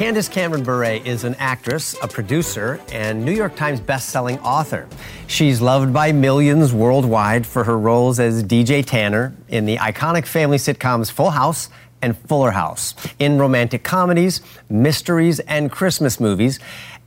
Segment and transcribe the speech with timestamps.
[0.00, 4.88] Candace Cameron Bure is an actress, a producer, and New York Times best-selling author.
[5.26, 10.56] She's loved by millions worldwide for her roles as DJ Tanner in the iconic family
[10.56, 11.68] sitcoms Full House
[12.00, 14.40] and Fuller House, in romantic comedies,
[14.70, 16.60] mysteries, and Christmas movies,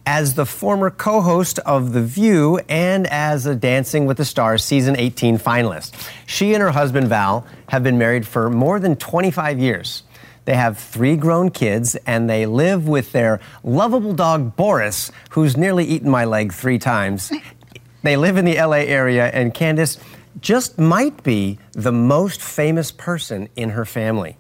[0.06, 4.64] as the former co host of The View and as a Dancing with the Stars
[4.64, 5.96] season 18 finalist.
[6.28, 10.04] She and her husband Val have been married for more than 25 years.
[10.46, 15.86] They have three grown kids and they live with their lovable dog Boris, who's nearly
[15.86, 17.32] eaten my leg three times.
[18.04, 19.98] They live in the LA area, and Candace
[20.42, 24.38] just might be the most famous person in her family.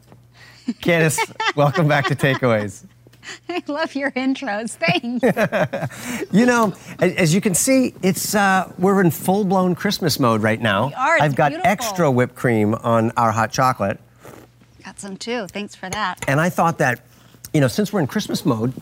[0.81, 1.19] Candace,
[1.55, 2.83] welcome back to Takeaways.
[3.47, 4.71] I love your intros.
[4.71, 5.23] Thanks.
[6.33, 10.87] you know, as you can see, it's uh, we're in full-blown Christmas mode right now.
[10.87, 11.17] We are.
[11.21, 11.71] I've got beautiful.
[11.71, 13.97] extra whipped cream on our hot chocolate.
[14.93, 15.47] Got some too.
[15.47, 16.23] Thanks for that.
[16.27, 17.01] And I thought that,
[17.51, 18.73] you know, since we're in Christmas mode,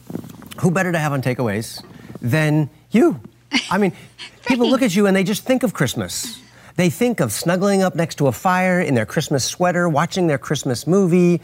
[0.59, 1.81] who better to have on takeaways
[2.21, 3.21] than you?
[3.69, 3.93] I mean,
[4.45, 6.37] people look at you and they just think of Christmas.
[6.75, 10.37] They think of snuggling up next to a fire in their Christmas sweater, watching their
[10.37, 11.39] Christmas movie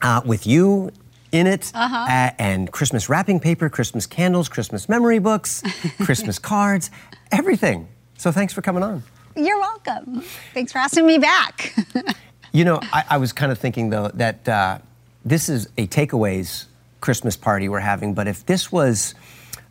[0.00, 0.90] uh, with you
[1.30, 1.94] in it, Uh-huh.
[2.08, 5.62] uh, and Christmas wrapping paper, Christmas candles, Christmas memory books,
[6.04, 6.90] Christmas cards,
[7.32, 7.86] everything.
[8.16, 9.02] So thanks for coming on.
[9.36, 10.22] You're welcome.
[10.54, 11.74] Thanks for asking me back.
[12.54, 14.78] You know, I, I was kind of thinking though that uh,
[15.24, 16.66] this is a takeaways
[17.00, 19.16] Christmas party we're having, but if this was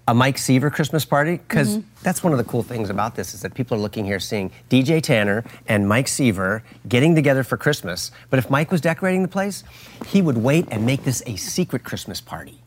[0.06, 3.42] a Mike Seaver Christmas party, because that's one of the cool things about this is
[3.44, 8.12] that people are looking here seeing DJ Tanner and Mike Seaver getting together for Christmas.
[8.30, 9.64] But if Mike was decorating the place,
[10.08, 12.60] he would wait and make this a secret Christmas party.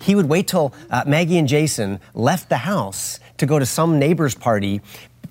[0.00, 3.98] He would wait till uh, Maggie and Jason left the house to go to some
[3.98, 4.80] neighbor's party.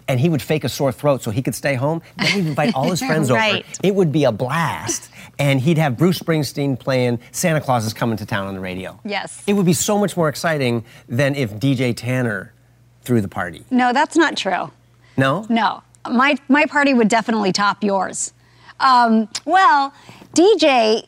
[0.07, 2.01] And he would fake a sore throat so he could stay home.
[2.17, 3.63] Then he'd invite all his friends Right.
[3.65, 3.79] over.
[3.83, 5.09] It would be a blast.
[5.39, 8.99] And he'd have Bruce Springsteen playing Santa Claus is Coming to Town on the radio.
[9.03, 9.43] Yes.
[9.47, 12.53] It would be so much more exciting than if DJ Tanner
[13.01, 13.65] threw the party.
[13.71, 14.71] no, that's not true.
[15.17, 15.45] No?
[15.49, 18.33] No, my my party would definitely top yours.
[18.79, 19.93] Um, well,
[20.33, 21.07] DJ.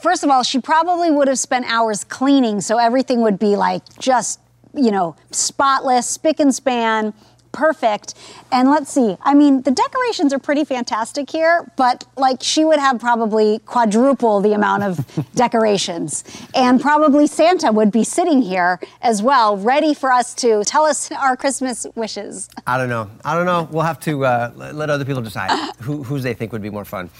[0.00, 3.82] First of all, she probably would have spent hours cleaning, so everything would be like
[3.98, 4.38] just,
[4.74, 7.12] you know, spotless, spick and span,
[7.52, 8.14] perfect.
[8.52, 12.78] And let's see, I mean, the decorations are pretty fantastic here, but like she would
[12.78, 16.24] have probably quadruple the amount of decorations.
[16.54, 21.10] And probably Santa would be sitting here as well, ready for us to tell us
[21.12, 22.48] our Christmas wishes.
[22.66, 23.10] I don't know.
[23.24, 23.68] I don't know.
[23.70, 25.50] We'll have to uh, let other people decide
[25.80, 27.10] who, whose they think would be more fun.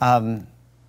[0.00, 0.46] Um,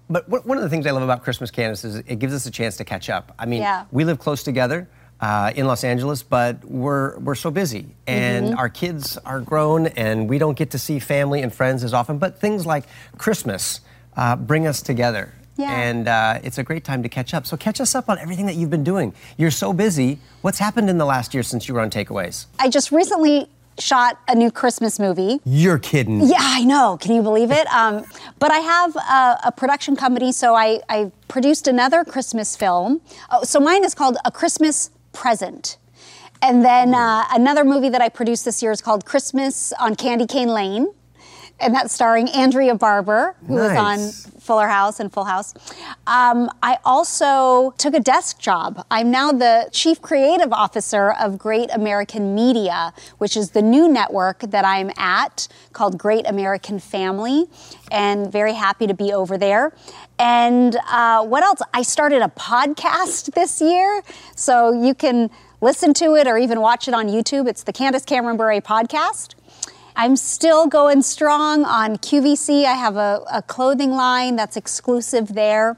[0.09, 2.45] but one one of the things I love about Christmas, Candace, is it gives us
[2.47, 3.33] a chance to catch up.
[3.37, 3.85] I mean, Yeah.
[3.91, 4.87] we live close together
[5.21, 8.57] uh, in Los Angeles, but we're we're so busy, and Mm-hmm.
[8.59, 12.17] our kids are grown, and we don't get to see family and friends as often.
[12.19, 12.85] But things like
[13.17, 13.81] Christmas
[14.15, 15.33] uh, bring us together.
[15.57, 15.73] Yeah.
[15.75, 17.45] And uh, it's a great time to catch up.
[17.45, 19.13] So catch us up on everything that you've been doing.
[19.37, 20.19] You're so busy.
[20.41, 22.45] What's happened in the last year since you were on Takeaways?
[22.59, 25.41] I just recently shot a new Christmas movie.
[25.43, 26.21] You're kidding.
[26.21, 26.97] Yeah, I know.
[27.01, 27.67] Can you believe it?
[27.73, 28.05] Um,
[28.39, 33.01] but I have a, a production company, so I, I produced another Christmas film.
[33.29, 35.77] Oh, so mine is called A Christmas Present.
[36.41, 40.25] And then uh, another movie that I produced this year is called Christmas on Candy
[40.25, 40.93] Cane Lane.
[41.61, 45.53] And that's starring Andrea Barber, who was on Fuller House and Full House.
[46.07, 48.85] Um, I also took a desk job.
[48.89, 54.39] I'm now the chief creative officer of Great American Media, which is the new network
[54.39, 57.45] that I'm at called Great American Family,
[57.91, 59.73] and very happy to be over there.
[60.17, 61.61] And uh, what else?
[61.73, 64.01] I started a podcast this year,
[64.35, 65.29] so you can
[65.61, 67.47] listen to it or even watch it on YouTube.
[67.47, 69.35] It's the Candace Cameron Bure podcast.
[70.01, 72.63] I'm still going strong on QVC.
[72.63, 75.75] I have a, a clothing line that's exclusive there,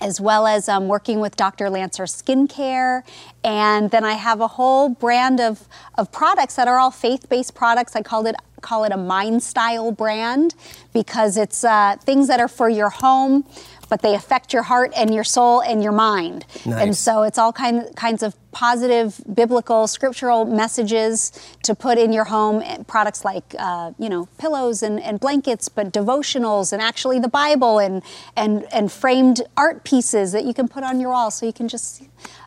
[0.00, 1.68] as well as um, working with Dr.
[1.68, 3.02] Lancer Skincare.
[3.42, 5.66] And then I have a whole brand of,
[5.98, 7.96] of products that are all faith based products.
[7.96, 10.54] I called it call it a mind style brand
[10.92, 13.44] because it's uh, things that are for your home
[13.88, 17.52] but they affect your heart and your soul and your mind and so it's all
[17.52, 21.32] kind, kinds of positive biblical scriptural messages
[21.62, 25.92] to put in your home products like uh, you know pillows and, and blankets but
[25.92, 28.02] devotionals and actually the bible and
[28.36, 31.68] and and framed art pieces that you can put on your wall so you can
[31.68, 32.02] just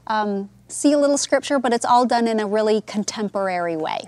[0.07, 3.99] um, see a little scripture but it's all done in a really contemporary way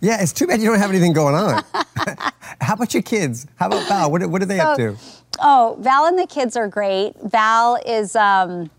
[0.00, 1.64] Yeah, it's too bad you don't have anything going on.
[2.60, 3.46] How about your kids?
[3.56, 4.10] How about Val?
[4.10, 4.96] What, what are they up to?
[5.40, 7.14] Oh, Val and the kids are great.
[7.22, 8.70] Val is, um,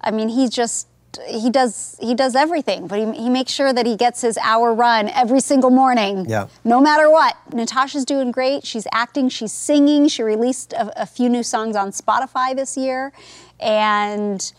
[0.00, 0.86] I mean, he just
[1.26, 4.72] he does he does everything, but he, he makes sure that he gets his hour
[4.72, 6.24] run every single morning.
[6.28, 6.46] Yeah.
[6.64, 7.36] No matter what.
[7.52, 8.64] Natasha's doing great.
[8.64, 9.28] She's acting.
[9.28, 10.08] She's singing.
[10.08, 13.12] She released a, a few new songs on Spotify this year,
[13.58, 14.52] and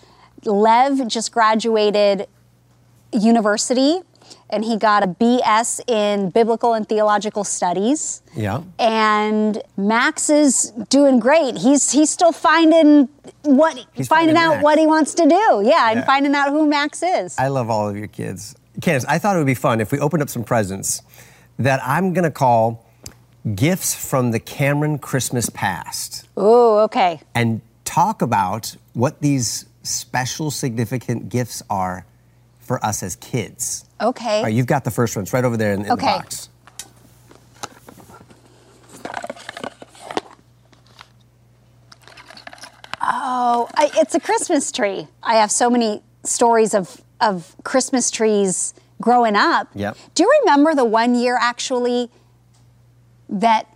[0.43, 2.27] Lev just graduated
[3.13, 4.01] university
[4.51, 8.21] and he got a BS in biblical and theological studies.
[8.35, 8.63] Yeah.
[8.79, 11.57] And Max is doing great.
[11.57, 13.09] He's he's still finding
[13.43, 14.63] what He's finding finding out Max.
[14.63, 15.61] what he wants to do.
[15.63, 15.89] Yeah, Yeah.
[15.91, 17.37] and finding out who Max is.
[17.37, 18.55] I love all of your kids.
[18.81, 21.01] Candace, I thought it would be fun if we opened up some presents
[21.59, 22.85] that I'm going to call
[23.55, 27.19] gifts from the Cameron Christmas past Ooh, okay.
[27.35, 32.05] and talk about what these special, significant gifts are
[32.71, 33.83] for us as kids.
[33.99, 34.37] Okay.
[34.37, 35.23] All right, you've got the first one.
[35.23, 36.05] It's right over there in, in Okay.
[36.05, 36.47] the box.
[43.01, 45.07] Oh, I, it's a Christmas tree.
[45.23, 49.67] I have so many stories of of Christmas trees growing up.
[49.75, 49.97] Yep.
[50.15, 52.09] Do you remember the one year actually
[53.29, 53.67] that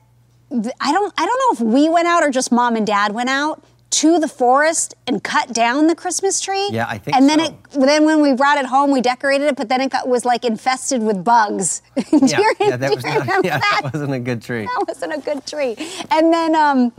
[0.49, 3.13] th- I don't I don't know if we went out or just mom and dad
[3.13, 3.61] went out
[4.01, 6.67] to the forest and cut down the Christmas tree.
[6.71, 7.45] Yeah, I think And then so.
[7.45, 10.25] it then when we brought it home, we decorated it, but then it got, was
[10.25, 11.81] like infested with bugs.
[12.11, 13.79] Yeah, you, yeah, that was not, yeah, that?
[13.83, 14.65] that wasn't a good tree.
[14.65, 15.75] that wasn't a good tree.
[16.11, 16.91] And then um,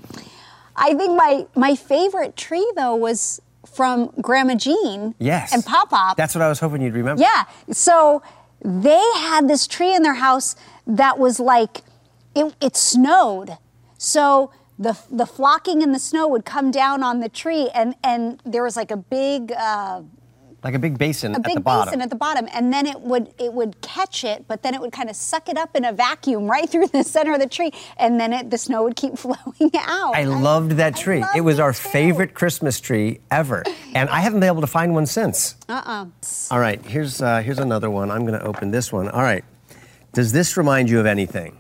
[0.77, 5.15] I think my my favorite tree though was from Grandma Jean.
[5.19, 5.53] Yes.
[5.53, 6.17] And Pop Pop.
[6.17, 7.21] That's what I was hoping you'd remember.
[7.23, 7.45] yeah.
[7.73, 8.23] So
[8.65, 10.57] they had this tree in their house
[10.87, 11.83] that was like
[12.35, 13.59] it, it snowed.
[13.99, 18.41] So the the flocking in the snow would come down on the tree, and and
[18.45, 19.53] there was like a big.
[19.53, 20.03] Uh,
[20.65, 21.87] Like a big basin a at big the bottom.
[21.93, 24.81] basin at the bottom, and then it would it would catch it, but then it
[24.81, 27.47] would kind of suck it up in a vacuum right through the center of the
[27.49, 30.15] tree, and then it, the snow would keep flowing out.
[30.17, 31.21] I loved that tree.
[31.21, 31.89] loved it was our too.
[31.99, 33.63] favorite Christmas tree ever,
[33.95, 35.55] and I haven't been able to find one since.
[35.69, 36.07] Uh-uh.
[36.51, 38.11] All right, here's uh, here's another one.
[38.11, 39.09] I'm going to open this one.
[39.09, 39.45] All right,
[40.19, 41.57] does this remind you of anything?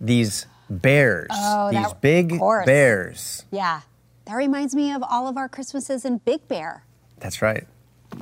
[0.00, 3.44] These bears, Oh, these that- big bears.
[3.50, 3.80] Yeah,
[4.24, 6.84] that reminds me of all of our Christmases in Big Bear,
[7.20, 7.66] That's right.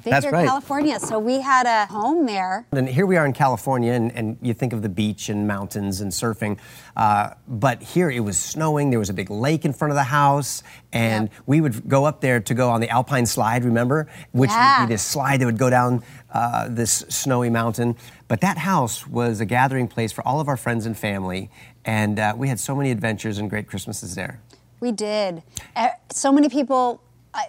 [0.02, 0.46] Big That's Bear, right.
[0.49, 0.99] California.
[0.99, 2.67] So we had a home there.
[2.73, 6.00] And here we are in California, and, and you think of the beach and mountains
[6.00, 6.58] and surfing.
[6.96, 8.91] Uh, but here it was snowing.
[8.91, 10.62] There was a big lake in front of the house,
[10.93, 11.32] and Yep.
[11.46, 14.08] we would go up there to go on the Alpine slide, remember?
[14.32, 14.81] Which Yeah.
[14.81, 16.02] would be this slide that would go down
[16.32, 17.94] uh, this snowy mountain.
[18.34, 21.50] But that house was a gathering place for all of our friends and family,
[21.84, 24.40] and uh, we had so many adventures and great Christmases there.
[24.81, 25.44] We did.
[25.76, 27.00] Eh, So many people.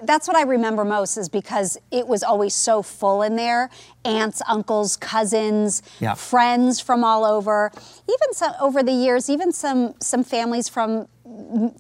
[0.04, 3.72] That's what I remember most is because it was always so full in there.
[4.04, 6.14] Aunts, uncles, cousins, Yeah.
[6.14, 7.72] friends from all over.
[8.08, 11.08] Even some over the years, even some some families from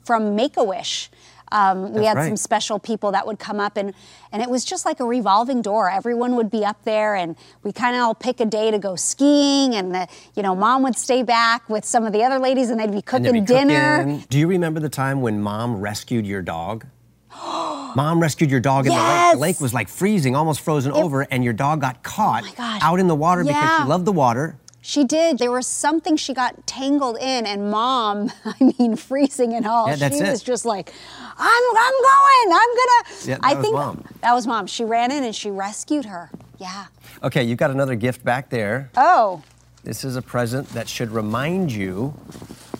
[0.04, 1.12] from Make a Wish.
[1.52, 2.28] Um, we had right.
[2.28, 3.94] some special people that would come up and
[4.32, 5.90] and it was just like a revolving door.
[5.90, 8.96] Everyone would be up there and we kind of all pick a day to go
[8.96, 12.70] skiing and the you know mom would stay back with some of the other ladies
[12.70, 14.00] and they'd be cooking there'd be dinner.
[14.00, 14.26] cooking.
[14.30, 16.86] Do you remember the time when mom rescued your dog?
[17.96, 19.32] Mom rescued your dog in the lake.
[19.32, 22.82] The lake was like freezing, almost frozen over, and your dog got caught my gosh.
[22.84, 24.58] out in the water because she loved the water.
[24.88, 25.40] She did.
[25.40, 29.88] There was something she got tangled in, and mom, I mean, freezing and all.
[29.88, 30.30] Yeah, that's she it.
[30.30, 30.94] was just like,
[31.40, 32.54] I'm, I'm going.
[32.54, 33.18] I'm gonna.
[33.26, 34.06] Yeah, that I was think Mom.
[34.22, 34.68] that was mom.
[34.68, 36.30] She ran in and she rescued her.
[36.60, 36.86] Yeah.
[37.24, 38.92] Okay, you've got another gift back there.
[38.96, 39.42] Oh,
[39.84, 42.14] This is a present that should remind you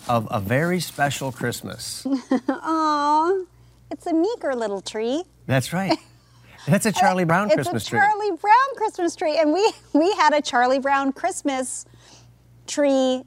[0.08, 2.06] of a very special Christmas.
[2.48, 3.32] aw,
[3.90, 5.24] it's a meager little tree.
[5.46, 5.98] That's right.
[6.68, 7.98] That's a Charlie Brown it's Christmas tree.
[7.98, 8.18] It's a tree.
[8.20, 11.84] Charlie Brown Christmas tree, and we we had a Charlie Brown Christmas
[12.66, 13.22] tree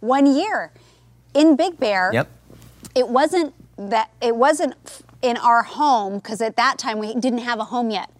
[0.00, 0.72] one year
[1.34, 2.10] in Big Bear.
[2.12, 2.28] Yep.
[2.94, 4.74] it wasn't that it wasn't
[5.22, 8.10] in our home because at that time we didn't have a home yet.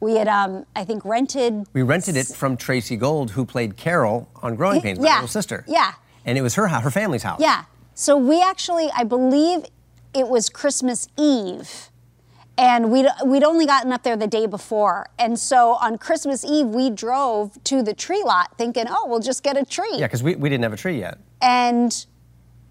[0.00, 1.64] We had, um, I think, rented.
[1.72, 5.28] We rented it from Tracey Gold, who played Carol on Growing Pains, my Yeah, little
[5.28, 5.64] sister.
[5.68, 5.92] yeah.
[6.24, 7.38] And it was her house, her family's house.
[7.40, 7.64] Yeah.
[7.94, 9.64] So we actually, I believe,
[10.12, 11.88] it was Christmas Eve,
[12.58, 16.66] and we'd we'd only gotten up there the day before, and so on Christmas Eve
[16.66, 19.88] we drove to the tree lot thinking, oh, we'll just get a tree.
[19.94, 21.18] Yeah, because we, we didn't have a tree yet.
[21.40, 22.06] and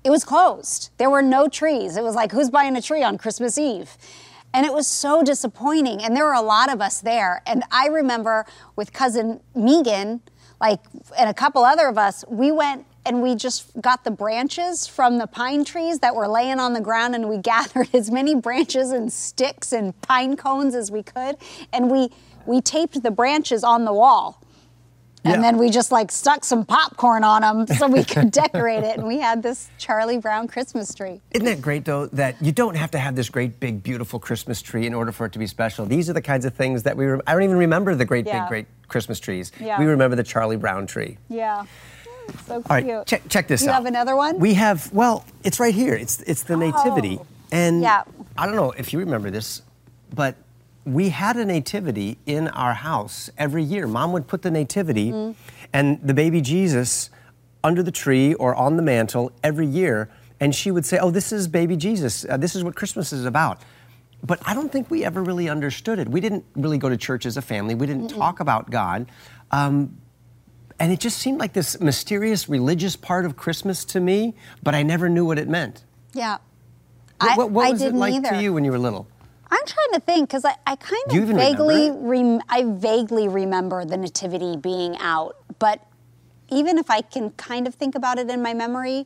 [0.03, 0.89] it was closed.
[0.97, 1.95] There were no trees.
[1.95, 3.97] It was like, who's buying a tree on Christmas Eve?
[4.51, 6.01] And it was so disappointing.
[6.01, 7.43] And there were a lot of us there.
[7.45, 10.21] And I remember with cousin Megan,
[10.59, 10.79] like,
[11.19, 15.17] and a couple other of us, we went and we just got the branches from
[15.17, 18.91] the pine trees that were laying on the ground and we gathered as many branches
[18.91, 21.37] and sticks and pine cones as we could.
[21.73, 22.09] And we,
[22.45, 24.41] we taped the branches on the wall.
[25.23, 25.41] And Yeah.
[25.41, 28.97] then we just like stuck some popcorn on them so we could decorate it.
[28.97, 31.21] And we had this Charlie Brown Christmas tree.
[31.31, 34.63] Isn't that great, though, that you don't have to have this great, big, beautiful Christmas
[34.63, 35.85] tree in order for it to be special?
[35.85, 38.25] These are the kinds of things that we, rem- I don't even remember the great,
[38.25, 38.41] Yeah.
[38.41, 39.51] big, great Christmas trees.
[39.59, 39.79] Yeah.
[39.79, 41.19] We remember the Charlie Brown tree.
[41.29, 41.65] Yeah.
[42.47, 42.69] So cute.
[42.69, 43.71] All right, check, check this you out.
[43.71, 44.39] You have another one?
[44.39, 45.93] We have, well, it's right here.
[45.93, 47.19] It's, it's the Nativity.
[47.51, 48.03] And Yeah.
[48.37, 49.61] I don't know if you remember this,
[50.13, 50.35] but
[50.85, 53.85] we had a nativity in our house every year.
[53.87, 55.31] Mom would put the nativity Mm-hmm.
[55.73, 57.09] and the baby Jesus
[57.63, 60.09] under the tree or on the mantle every year,
[60.39, 62.25] and she would say, "Oh, this is baby Jesus.
[62.27, 63.61] Uh, this is what Christmas is about."
[64.23, 66.09] But I don't think we ever really understood it.
[66.09, 67.75] We didn't really go to church as a family.
[67.75, 69.05] We didn't talk about God.
[69.51, 69.97] Um,
[70.81, 74.33] and it just seemed like this mysterious religious part of Christmas to me,
[74.63, 75.83] but I never knew what it meant.
[76.13, 76.37] Yeah.
[77.19, 78.29] What, what, what I was it didn't like either.
[78.29, 79.07] to you when you were little?
[79.51, 83.97] I'm trying to think because I, I kind of vaguely rem- I vaguely remember the
[83.97, 85.85] nativity being out, but
[86.49, 89.05] even if I can kind of think about it in my memory,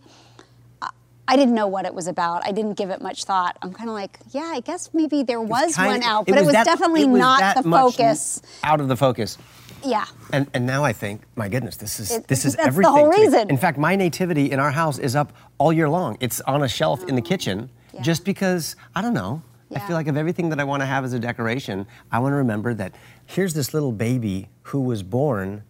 [0.82, 0.90] I-
[1.28, 2.46] I didn't know what it was about.
[2.46, 3.58] I didn't give it much thought.
[3.62, 6.54] I'm kind of like, yeah, I guess maybe there was, one out, but it was,
[6.54, 8.42] that- definitely it was not the focus.
[8.64, 9.38] Out of the focus.
[9.86, 10.06] Yeah.
[10.34, 12.92] And, and now I think, my goodness, this is It- this is that's the everything.
[12.94, 13.24] whole to me.
[13.26, 13.50] reason.
[13.50, 16.18] In fact, my nativity in our house is up all year long.
[16.20, 18.02] It's on a shelf in the kitchen, Yeah.
[18.02, 19.42] just because I don't know.
[19.76, 22.32] I feel like of everything that I want to have as a decoration, I want
[22.34, 22.94] to remember that
[23.26, 25.64] here's this little baby who was born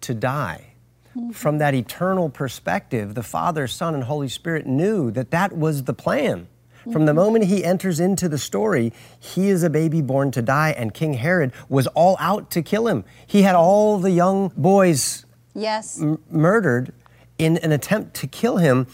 [0.00, 0.68] to die.
[1.16, 1.30] Mm-hmm.
[1.32, 5.92] From that eternal perspective, the Father, Son, and Holy Spirit knew that that was the
[5.92, 6.48] plan.
[6.84, 7.04] From Mm-hmm.
[7.06, 10.92] the moment he enters into the story, he is a baby born to die, and
[10.92, 13.04] King Herod was all out to kill him.
[13.26, 15.24] He had all the young boys
[15.54, 16.00] Yes.
[16.00, 16.92] m- murdered
[17.38, 18.86] in an attempt to kill him,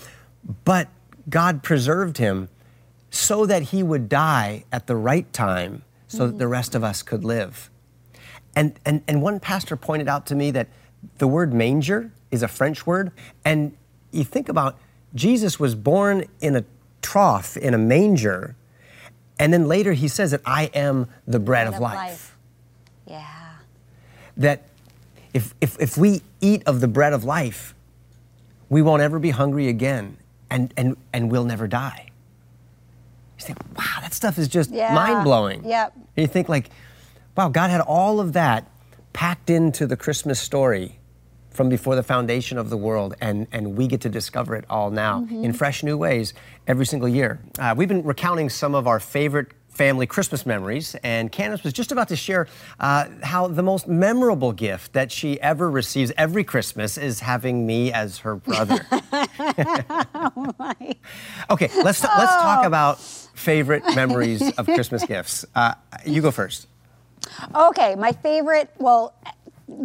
[0.64, 0.88] but
[1.30, 2.48] God preserved him
[3.10, 7.02] so that he would die at the right time so that the rest of us
[7.02, 7.70] could live.
[8.56, 10.68] And, and, and one pastor pointed out to me that
[11.18, 13.12] the word manger is a French word.
[13.44, 13.76] And
[14.10, 14.78] you think about
[15.14, 16.64] Jesus was born in a
[17.08, 18.54] trough, in a manger.
[19.38, 22.36] And then later he says that I am the bread, of, life.
[23.06, 23.24] Yeah.
[24.36, 24.64] That
[25.32, 27.74] if, if, if we eat of the bread of life,
[28.68, 30.18] we won't ever be hungry again
[30.50, 32.10] and, and, and we'll never die.
[33.38, 34.92] You think, wow, that stuff is just Yeah.
[34.94, 35.64] mind blowing.
[35.64, 35.92] Yep.
[35.94, 36.68] And you think, like,
[37.36, 38.66] wow, God had all of that
[39.14, 40.97] packed into the Christmas story
[41.50, 44.90] from before the foundation of the world, and, and we get to discover it all
[44.90, 45.44] now Mm-hmm.
[45.44, 46.34] in fresh new ways
[46.66, 47.40] every single year.
[47.58, 51.92] Uh, we've been recounting some of our favorite family Christmas memories, and Candace was just
[51.92, 52.48] about to share
[52.80, 57.92] uh, how the most memorable gift that she ever receives every Christmas is having me
[57.92, 58.84] as her brother.
[58.92, 60.74] oh my.
[61.50, 65.44] Okay, let's, let's talk about favorite memories of Christmas gifts.
[65.54, 65.74] Uh,
[66.04, 66.66] you go first.
[67.54, 69.14] Okay, my favorite, well,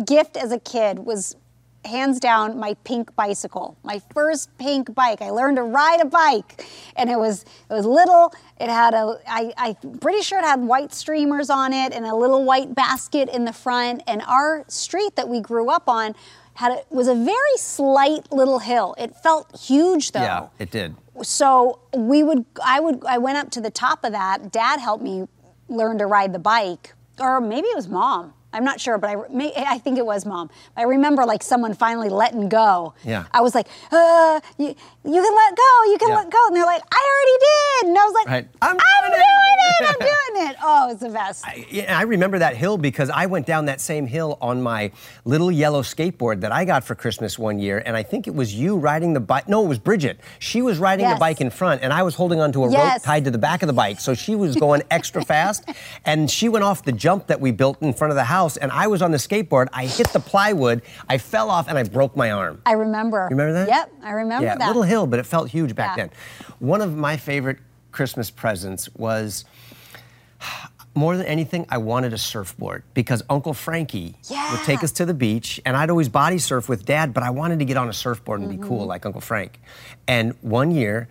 [0.06, 1.36] gift as a kid was
[1.86, 3.78] hands down my pink bicycle.
[3.84, 5.22] My first pink bike.
[5.22, 8.34] I learned to ride a bike, and it was it was little.
[8.60, 12.16] It had a I I'm pretty sure it had white streamers on it and a
[12.16, 14.04] little white basket in the front.
[14.08, 16.16] And our street that we grew up on
[16.56, 18.96] had a, was a very slight little hill.
[18.98, 20.96] It felt huge though Yeah, it did.
[21.24, 25.04] so we would i would i went up to the top of that dad helped
[25.04, 25.28] me
[25.68, 29.16] learn to ride the bike or maybe it was mom i'm not sure but i
[29.30, 33.26] may, i think it was mom i remember like someone finally letting go Yeah.
[33.32, 36.16] i was like uh, you, you can let go you can Yeah.
[36.16, 38.48] let go and they're like i already did and i was like Right.
[38.62, 41.98] i'm, I'm doing doing it it." i'm doing it oh it's the best I, yeah,
[41.98, 44.92] I remember that hill because I went down that same hill on my
[45.26, 48.54] little yellow skateboard that I got for Christmas one year, and I think it was
[48.54, 49.48] you riding the bike.
[49.50, 50.20] No, it was Bridget.
[50.40, 53.26] She was riding the bike in front, and I was holding onto a rope tied
[53.26, 55.66] to the back of the bike, so she was going extra fast.
[56.06, 58.72] And she went off the jump that we built in front of the house, and
[58.72, 59.68] I was on the skateboard.
[59.74, 62.62] I hit the plywood, I fell off, and I broke my arm.
[62.66, 63.68] i remember You remember that?
[63.68, 66.08] yep i remember yeah, that little hill, but it felt huge back Yeah.
[66.08, 66.12] then.
[66.60, 67.58] One of my favorite
[67.92, 69.46] Christmas presents was
[70.96, 75.14] more than anything, I wanted a surfboard because Uncle Frankie would take us to the
[75.14, 77.94] beach, and I'd always body surf with Dad, but I wanted to get on a
[77.94, 78.68] surfboard and be Mm-hmm.
[78.68, 79.60] cool like Uncle Frank.
[80.08, 81.08] And one year,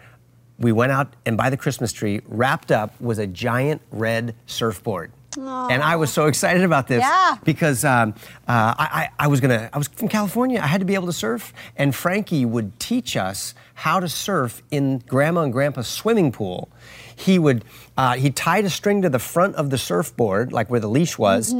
[0.58, 5.10] we went out and by the Christmas tree, wrapped up was a giant red surfboard.
[5.36, 7.36] And I was so excited about this Yeah.
[7.44, 8.14] because um,
[8.48, 10.60] uh, I, I, I was gonna I was from California.
[10.60, 14.62] I had to be able to surf, and Frankie would teach us how to surf
[14.70, 16.68] in Grandma and Grandpa's swimming pool.
[17.14, 17.64] He would
[17.96, 21.18] uh, he tied a string to the front of the surfboard, like where the leash
[21.18, 21.52] was.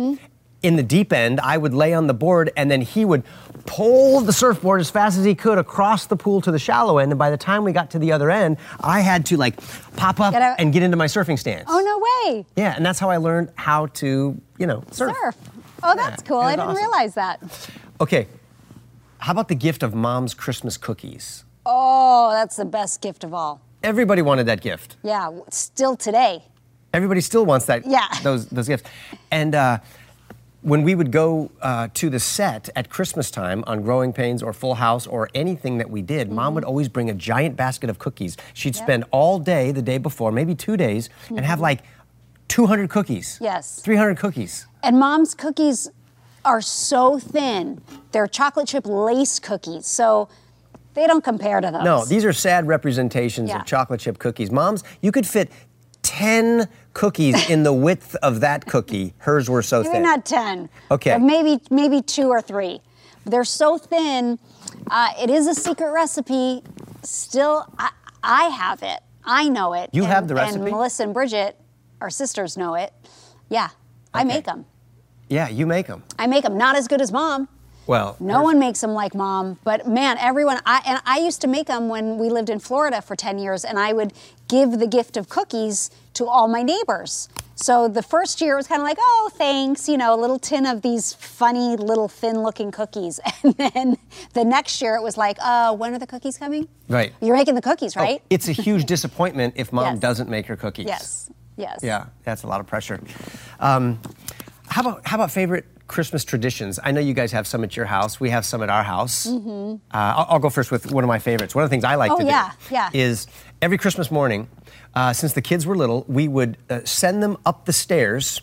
[0.62, 3.24] In the deep end, I would lay on the board, and then he would
[3.66, 7.12] pull the surfboard as fast as he could across the pool to the shallow end.
[7.12, 9.56] And by the time we got to the other end, I had to like
[9.96, 11.66] pop up Get and get into my surfing stance.
[11.68, 15.14] oh no way Yeah, and that's how I learned how to, you know, surf.
[15.22, 15.36] surf
[15.82, 16.76] oh that's Yeah, cool i didn't awesome.
[16.76, 17.40] realize that
[18.00, 18.26] Okay,
[19.18, 21.44] how about the gift of mom's Christmas cookies?
[21.66, 24.94] oh that's the best gift of all Everybody wanted that gift.
[25.02, 26.44] Yeah, still today.
[26.94, 27.84] Everybody still wants that.
[27.84, 28.06] Yeah.
[28.22, 28.88] Those those gifts,
[29.32, 29.54] and.
[29.56, 29.78] Uh,
[30.62, 34.52] when we would go uh, to the set at Christmas time on Growing Pains or
[34.52, 37.98] Full House or anything that we did, Mom would always bring a giant basket of
[37.98, 38.36] cookies.
[38.54, 41.80] She'd spend all day the day before, maybe two days, and have like
[42.48, 43.38] 200 cookies.
[43.40, 43.80] Yes.
[43.80, 44.66] 300 cookies.
[44.82, 45.90] And mom's cookies
[46.44, 47.80] are so thin.
[48.12, 49.86] They're chocolate chip lace cookies.
[49.86, 50.28] So
[50.94, 51.82] they don't compare to those.
[51.84, 53.60] No, these are sad representations Yeah.
[53.60, 54.50] of chocolate chip cookies.
[54.50, 55.50] Mom's, you could fit
[56.02, 59.14] 10 cookies in the width of that cookie.
[59.18, 60.02] Hers were so maybe thin.
[60.02, 60.68] not 10.
[60.90, 61.18] Okay.
[61.18, 62.80] Maybe maybe 2 or 3.
[63.24, 64.38] They're so thin.
[64.90, 66.62] Uh, it is a secret recipe.
[67.02, 67.90] Still I,
[68.22, 69.00] I have it.
[69.24, 69.90] I know it.
[69.92, 70.62] You and, have the recipe?
[70.62, 70.70] And?
[70.70, 71.56] Melissa and Bridget,
[72.00, 72.92] our sisters know it.
[73.48, 73.68] Yeah.
[74.14, 74.66] I make them.
[75.30, 76.02] yeah, you make them.
[76.18, 77.48] I make them not as good as mom.
[77.86, 80.60] Well, No one makes them like mom, but man, everyone.
[80.66, 83.64] I and I used to make them when we lived in Florida for ten years,
[83.64, 84.12] and I would
[84.52, 87.28] give the gift of cookies to all my neighbors.
[87.54, 90.66] So the first year was kind of like, oh, thanks, you know, a little tin
[90.66, 93.96] of these funny little thin-looking cookies, and then
[94.34, 96.68] the next year it was like, oh, when are the cookies coming?
[96.88, 97.12] Right.
[97.22, 98.22] You're making the cookies, Oh, right?
[98.30, 99.98] it's a huge disappointment if mom Yes.
[100.00, 100.86] doesn't make her cookies.
[100.86, 101.30] yes.
[101.56, 101.80] Yes.
[101.82, 102.98] Yeah, that's a lot of pressure.
[103.60, 104.00] Um,
[104.68, 106.78] how about how about favorite Christmas traditions?
[106.82, 108.18] I know you guys have some at your house.
[108.20, 109.26] We have some at our house.
[109.26, 111.54] Uh, I'll, I'll go first with one of my favorites.
[111.54, 112.22] One of the things I like Mm-hmm.
[112.22, 112.90] Oh, to yeah, do yeah.
[112.92, 113.26] is
[113.60, 114.48] every Christmas morning,
[114.94, 118.42] uh, since the kids were little, we would uh, send them up the stairs.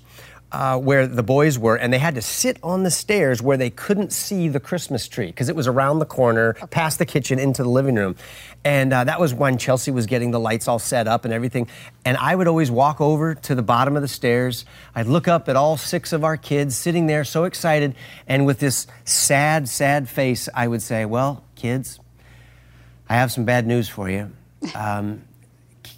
[0.51, 3.69] Uh, where the boys were, and they had to sit on the stairs where they
[3.69, 7.61] couldn't see the Christmas tree because it was around the corner, past the kitchen, into
[7.61, 8.15] the living room.
[8.63, 11.67] And uh, that was when Chelsea was getting the lights all set up and everything.
[12.03, 14.65] And I would always walk over to the bottom of the stairs.
[14.95, 17.93] I'd look up at all six of our kids sitting there, so excited.
[18.27, 21.99] And with this sad, sad face, I would say, Well, kids,
[23.07, 24.31] I have some bad news for you.
[24.75, 25.21] Um,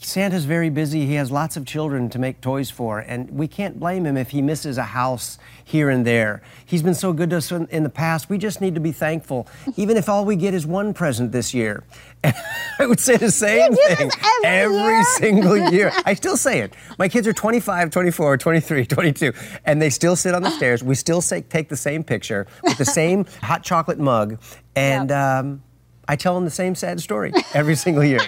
[0.03, 1.05] Santa's very busy.
[1.05, 4.31] He has lots of children to make toys for, and we can't blame him if
[4.31, 6.41] he misses a house here and there.
[6.65, 8.27] He's been so good to us in, in the past.
[8.27, 11.53] We just need to be thankful, even if all we get is one present this
[11.53, 11.84] year.
[12.24, 12.34] And
[12.79, 14.10] I would say the same thing
[14.43, 15.03] every year?
[15.17, 15.91] single year.
[16.03, 16.74] I still say it.
[16.98, 19.34] My kids are 25, 24, 23, 22,
[19.65, 20.84] and they still sit on the stairs.
[20.84, 24.39] We still say, take the same picture with the same hot chocolate mug,
[24.75, 25.19] and Yep.
[25.45, 25.63] um,
[26.08, 28.19] I tell them the same sad story every single year.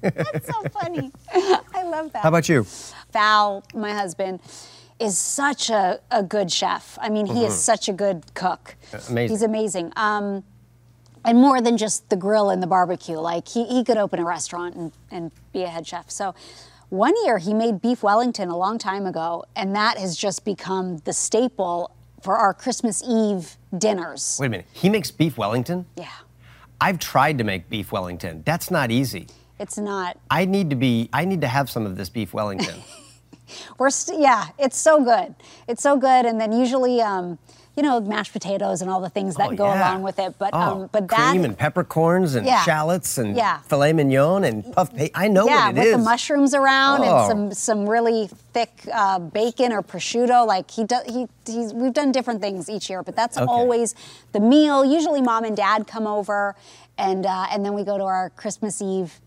[0.00, 1.12] That's so funny.
[1.32, 2.22] I love that.
[2.22, 2.66] How about you?
[3.12, 4.40] Val, my husband,
[4.98, 6.98] is such a, a good chef.
[7.00, 8.76] I mean, he is such a good cook.
[8.92, 9.12] Mm-hmm.
[9.12, 9.34] Amazing.
[9.34, 9.92] He's amazing.
[9.96, 10.44] Um,
[11.24, 13.18] and more than just the grill and the barbecue.
[13.18, 16.10] Like, he, he could open a restaurant and, and be a head chef.
[16.10, 16.34] So,
[16.90, 20.98] one year he made beef Wellington a long time ago, and that has just become
[20.98, 24.38] the staple for our Christmas Eve dinners.
[24.40, 24.66] Wait a minute.
[24.72, 25.86] He makes beef Wellington?
[25.96, 26.08] Yeah,
[26.80, 28.42] I've tried to make beef Wellington.
[28.44, 29.28] That's not easy.
[29.60, 30.16] It's not.
[30.30, 32.80] I need to be I need to have some of this beef Wellington.
[33.78, 35.34] We're st- yeah, it's so good.
[35.68, 37.36] It's so good, and then usually, um,
[37.76, 39.90] you know, mashed potatoes and all the things that Oh, go yeah.
[39.90, 40.34] along with it.
[40.38, 42.62] But oh, um, but that cream and peppercorns and Yeah.
[42.62, 43.58] shallots and Yeah.
[43.62, 45.92] filet mignon and puff pa- I know yeah, what it with is.
[45.96, 47.04] the mushrooms around Oh.
[47.18, 50.46] and some some really thick uh, bacon or prosciutto.
[50.46, 53.46] Like he does, he he's, we've done different things each year, but that's Okay.
[53.46, 53.94] always
[54.32, 54.84] the meal.
[54.84, 56.54] Usually, mom and dad come over,
[56.98, 59.20] and uh, and then we go to our Christmas Eve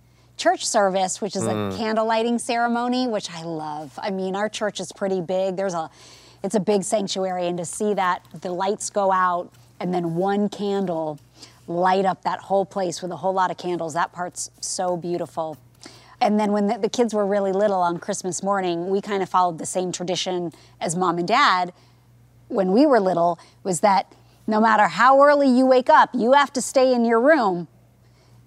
[0.44, 1.74] church service, which is Mm.
[1.74, 3.98] a candle lighting ceremony, which I love.
[3.98, 5.56] I mean, our church is pretty big.
[5.56, 5.90] There's a
[6.44, 10.50] it's a big sanctuary, and to see that the lights go out and then one
[10.50, 11.18] candle
[11.70, 15.56] light up that whole place with a whole lot of candles, that part's so beautiful.
[16.20, 19.30] And then when the, the kids were really little on Christmas morning, we kind of
[19.30, 20.52] followed the same tradition
[20.82, 21.72] as mom and dad
[22.50, 24.12] when we were little was that
[24.46, 27.70] no matter how early you wake up, you have to stay in your room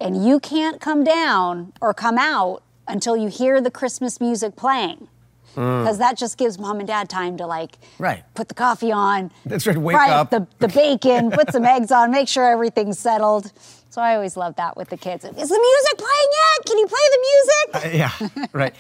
[0.01, 5.09] and you can't come down or come out until you hear the Christmas music playing.
[5.57, 5.83] Mm.
[5.83, 8.23] Because that just gives mom and dad time to like Right.
[8.35, 9.31] put the coffee on.
[9.47, 10.29] That's right, wake up.
[10.31, 13.53] The, the bacon, put some eggs on, make sure everything's settled.
[13.89, 15.25] So I always love that with the kids.
[15.25, 16.67] Is the music playing yet?
[16.67, 17.75] Can you play the music?
[17.75, 18.75] Uh, yeah, right.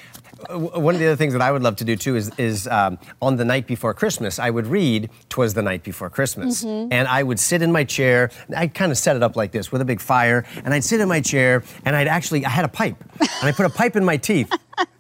[0.50, 2.98] One of the other things that I would love to do too is, is um,
[3.22, 6.92] on the night before Christmas, I would read "Twas the Night Before Christmas," Mm-hmm.
[6.92, 8.30] and I would sit in my chair.
[8.54, 11.00] I'd kind of set it up like this with a big fire, and I'd sit
[11.00, 13.96] in my chair, and I'd actually I had a pipe, and I put a pipe
[13.96, 14.52] in my teeth.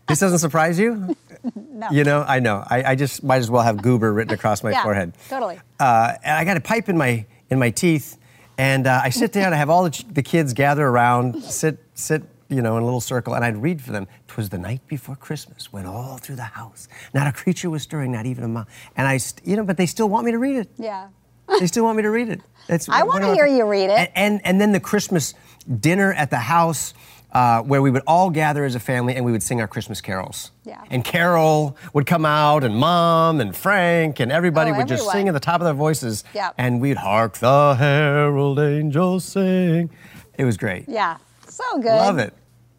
[0.08, 1.14] This doesn't surprise you?
[1.54, 1.88] No.
[1.92, 2.64] You know, I know.
[2.68, 5.12] I, I just might as well have goober written across my Yeah, forehead.
[5.28, 5.60] totally.
[5.78, 8.16] Uh, and I got a pipe in my in my teeth,
[8.58, 9.52] and uh, I sit down.
[9.52, 12.84] I have all the, ch- the kids gather around, sit sit, you know, in a
[12.86, 14.06] little circle, and I'd read for them.
[14.28, 18.12] Twas the night before Christmas, went all through the house, not a creature was stirring,
[18.12, 18.66] not even a mouse.
[18.96, 20.70] And I, st- you know, but they still want me to read it.
[20.78, 21.08] Yeah.
[21.60, 22.40] They still want me to read it.
[22.66, 23.98] That's I wanna hear you read it.
[23.98, 25.34] And, and and then the Christmas
[25.80, 26.94] dinner at the house.
[27.32, 30.00] Uh, where we would all gather as a family and we would sing our Christmas
[30.00, 30.52] carols.
[30.64, 30.80] Yeah.
[30.88, 35.28] And Carol would come out, and Mom and Frank and everybody Oh, would just sing
[35.28, 36.24] at the top of their voices.
[36.32, 36.52] Yeah.
[36.56, 39.90] And we'd hark the herald angels sing.
[40.38, 40.88] It was great.
[40.88, 41.18] Yeah.
[41.56, 41.86] So good.
[41.86, 42.34] Love it.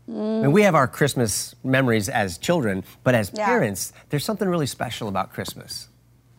[0.08, 3.46] I mean, we have our Christmas memories as children, but as Yeah.
[3.46, 5.90] parents, there's something really special about Christmas.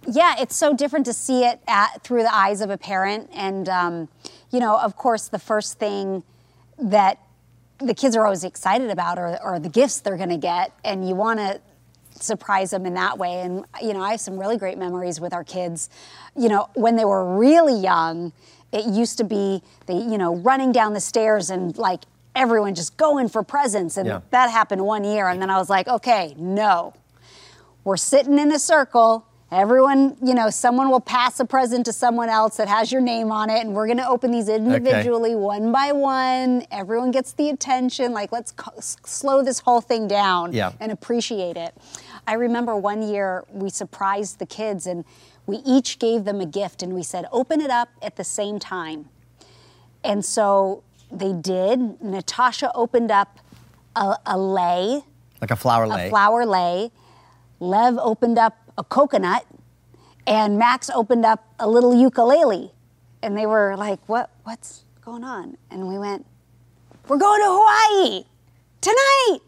[0.07, 3.29] Yeah, it's so different to see it at, through the eyes of a parent.
[3.35, 4.09] And, um,
[4.51, 6.23] you know, of course, the first thing
[6.79, 7.19] that
[7.79, 10.73] the kids are always excited about are, are the gifts they're going to get.
[10.85, 11.61] And you want to
[12.21, 13.41] surprise them in that way.
[13.41, 15.91] And, you know, I have some really great memories with our kids.
[16.37, 18.33] You know, when they were really young,
[18.73, 22.05] it used to be, they, you know, running down the stairs and like
[22.39, 23.97] everyone just going for presents.
[23.99, 24.21] And Yeah.
[24.31, 25.29] that happened one year.
[25.29, 26.95] And then I was like, okay, no
[27.85, 29.25] we're sitting in a circle.
[29.51, 33.33] Everyone, you know, someone will pass a present to someone else that has your name
[33.33, 36.65] on it, and we're going to open these individually, one by one.
[36.71, 38.13] Everyone gets the attention.
[38.13, 40.73] Like, let's co- s- slow this whole thing down Yeah.
[40.81, 41.75] and appreciate it.
[42.27, 45.03] I remember one year we surprised the kids, and
[45.47, 48.59] we each gave them a gift, and we said, open it up at the same
[48.59, 49.09] time.
[50.05, 52.01] And so they did.
[52.03, 53.39] Natasha opened up
[53.97, 55.01] a, a lei
[55.41, 56.07] Like a flower lei.
[56.07, 56.91] a flower lei.
[57.61, 59.45] Lev opened up a coconut,
[60.27, 62.73] and Max opened up a little ukulele.
[63.23, 64.31] And they were like, "What?
[64.45, 66.25] What's going on?" And we went,
[67.09, 68.25] "We're going to Hawaii
[68.81, 69.39] tonight."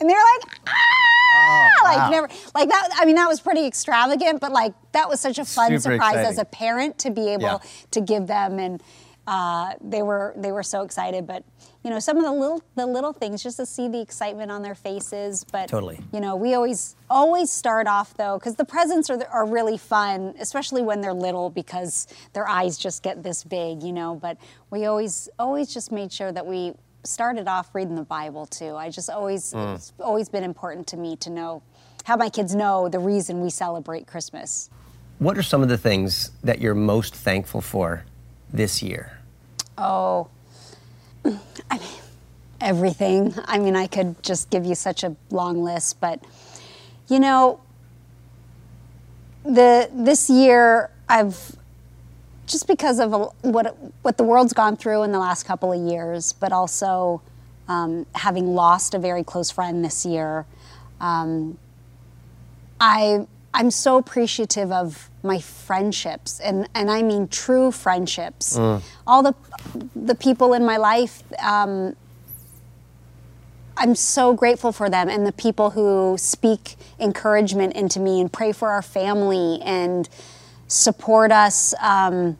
[0.00, 2.10] And they were like, "Ah!" like wow.
[2.10, 2.88] never, like that.
[2.96, 6.16] I mean, that was pretty extravagant, but like that was such a fun Super surprise
[6.26, 7.58] as a parent to be able Yeah.
[7.92, 8.82] to give them and
[9.28, 11.44] uh, they were they were so excited but
[11.84, 14.62] you know some of the little the little things just to see the excitement on
[14.62, 16.00] their faces but Totally.
[16.14, 20.34] you know we always always start off though because the presents are, are really fun
[20.40, 24.38] especially when they're little because their eyes just get this big you know but
[24.70, 26.72] we always always just made sure that we
[27.04, 31.16] started off reading the bible too i just always it's always been important to me
[31.16, 31.62] to know
[32.04, 34.70] how my kids know the reason we celebrate christmas
[35.18, 38.04] What are some of the things that you're most thankful for
[38.52, 39.17] this year?
[39.78, 40.28] Oh,
[41.24, 41.88] I mean,
[42.60, 43.32] everything.
[43.46, 46.22] I mean, I could just give you such a long list, but
[47.08, 47.60] you know,
[49.44, 51.56] the this year I've
[52.46, 56.32] just because of what what the world's gone through in the last couple of years,
[56.32, 57.22] but also
[57.68, 60.44] um, having lost a very close friend this year.
[61.00, 61.56] Um,
[62.80, 68.56] I I'm so appreciative of my friendships, and and I mean true friendships.
[69.06, 69.34] All the
[69.96, 71.22] the people in my life.
[71.42, 71.96] Um,
[73.80, 78.50] I'm so grateful for them and the people who speak encouragement into me and pray
[78.50, 80.08] for our family and
[80.66, 82.36] support us um,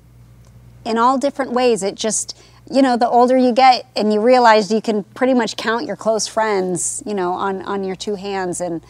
[0.84, 1.84] in all different ways.
[1.84, 2.36] It just,
[2.68, 5.94] you know, the older you get and you realize you can pretty much count your
[5.94, 8.60] close friends, you know, on, on your two hands.
[8.60, 8.82] And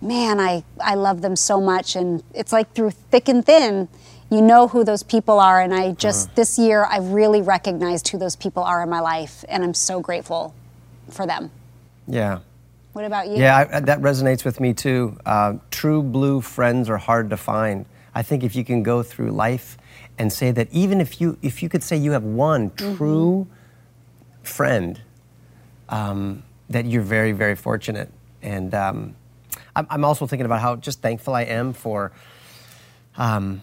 [0.00, 1.96] man, I, I love them so much.
[1.96, 3.88] And it's like through thick and thin,
[4.30, 5.60] you know who those people are.
[5.60, 9.44] And I just, this year, I've really recognized who those people are in my life.
[9.48, 10.54] And I'm so grateful
[11.08, 11.50] for them.
[12.06, 12.40] Yeah.
[12.92, 13.36] What about you?
[13.36, 15.18] Yeah, I, that resonates with me too.
[15.24, 17.86] Uh, true blue friends are hard to find.
[18.14, 19.78] I think if you can go through life
[20.18, 23.46] and say that even if you if you could say you have one true
[24.42, 25.00] friend,
[25.88, 28.10] um, that you're very very fortunate.
[28.42, 29.14] And um,
[29.78, 32.10] I'm, I'm also thinking about how just thankful I am for
[33.16, 33.62] um,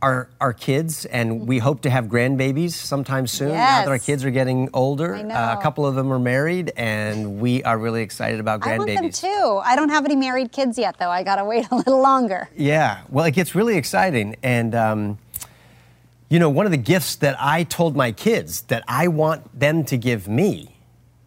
[0.00, 3.48] our our kids, and we hope to have grandbabies sometime soon.
[3.48, 6.72] Now that our kids are getting older, I Uh, a couple of them are married,
[6.76, 8.98] and we are really excited about grandbabies.
[8.98, 9.60] I want them too.
[9.64, 11.10] I don't have any married kids yet, though.
[11.10, 12.48] I gotta wait a little longer.
[12.56, 14.36] Yeah, well, it gets really exciting.
[14.42, 15.18] And, um,
[16.28, 19.84] you know, one of the gifts that I told my kids that I want them
[19.86, 20.76] to give me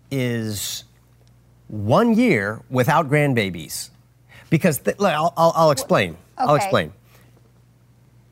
[0.10, 0.86] is
[1.74, 3.90] one year without grandbabies.
[4.52, 6.18] Because, th- look, I'll, I'll, I'll explain.
[6.38, 6.94] I'll explain.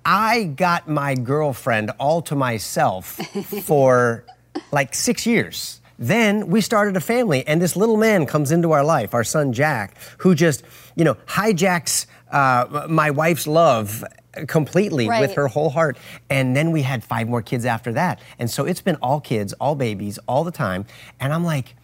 [0.06, 3.06] I got my girlfriend all to myself
[3.64, 4.26] for
[4.72, 5.82] like six years.
[5.98, 9.54] Then we started a family, and this little man comes into our life, our son
[9.54, 10.64] Jack, who just,
[10.96, 14.04] you know, hijacks uh, my wife's love
[14.48, 15.98] completely with her whole heart.
[16.30, 18.22] And then we had five more kids after that.
[18.40, 20.86] And so it's been all kids, all babies, all the time.
[21.20, 21.76] And I'm like,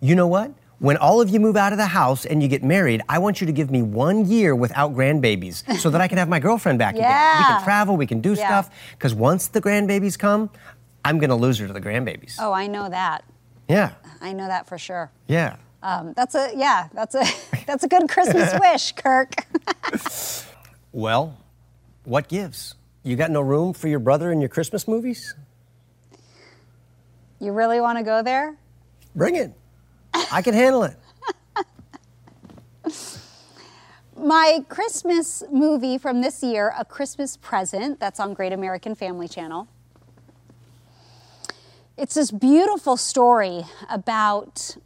[0.00, 0.52] you know what?
[0.80, 3.40] When all of you move out of the house and you get married, I want
[3.40, 6.78] you to give me one year without grandbabies so that I can have my girlfriend
[6.78, 7.38] back again.
[7.38, 8.46] We can travel, we can do Yeah.
[8.46, 8.70] stuff.
[8.92, 10.50] Because once the grandbabies come,
[11.04, 12.36] I'm going to lose her to the grandbabies.
[12.38, 13.24] Oh, I know that.
[13.68, 15.10] Yeah, I know that for sure.
[15.26, 15.56] yeah.
[15.82, 16.88] Um, that's a yeah.
[16.92, 17.24] That's a
[17.66, 19.34] that's a good Christmas wish, Kirk.
[20.92, 21.36] Well,
[22.04, 22.74] what gives?
[23.04, 25.34] You got no room for your brother in your Christmas movies?
[27.40, 28.56] you really want to go there?
[29.14, 29.52] Bring it.
[30.30, 30.96] I can handle it.
[34.16, 39.68] My Christmas movie from this year, A Christmas Present, that's on Great American Family Channel,
[41.96, 44.76] it's this beautiful story about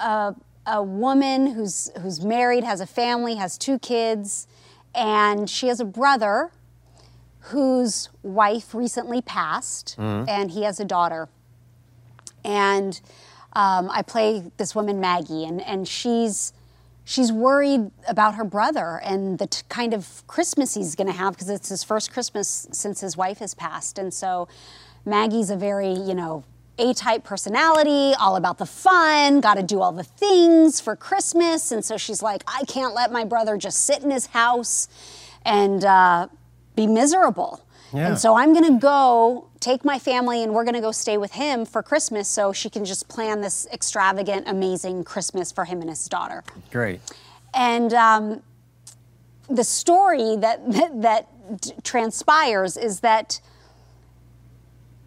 [0.00, 0.34] a,
[0.66, 4.46] a woman who's who's married, has a family, has two kids,
[4.94, 6.50] and she has a brother
[7.46, 10.28] whose wife recently passed, mm-hmm.
[10.28, 11.28] and he has a daughter.
[12.44, 13.00] And
[13.54, 16.52] um, I play this woman Maggie, and, and she's
[17.04, 21.50] she's worried about her brother and the kind of Christmas he's going to have because
[21.50, 23.98] it's his first Christmas since his wife has passed.
[23.98, 24.48] And so
[25.04, 26.44] Maggie's a very, you know,
[26.78, 31.72] A type personality, all about the fun, got to do all the things for Christmas.
[31.72, 34.88] And so she's like, I can't let my brother just sit in his house
[35.44, 36.28] and uh,
[36.76, 37.60] be miserable.
[37.92, 38.08] Yeah.
[38.08, 41.18] And so I'm going to go take my family and we're going to go stay
[41.18, 45.80] with him for Christmas so she can just plan this extravagant, amazing Christmas for him
[45.80, 46.42] and his daughter.
[46.70, 47.00] Great.
[47.54, 48.42] And um,
[49.48, 53.40] the story that, that, that transpires is that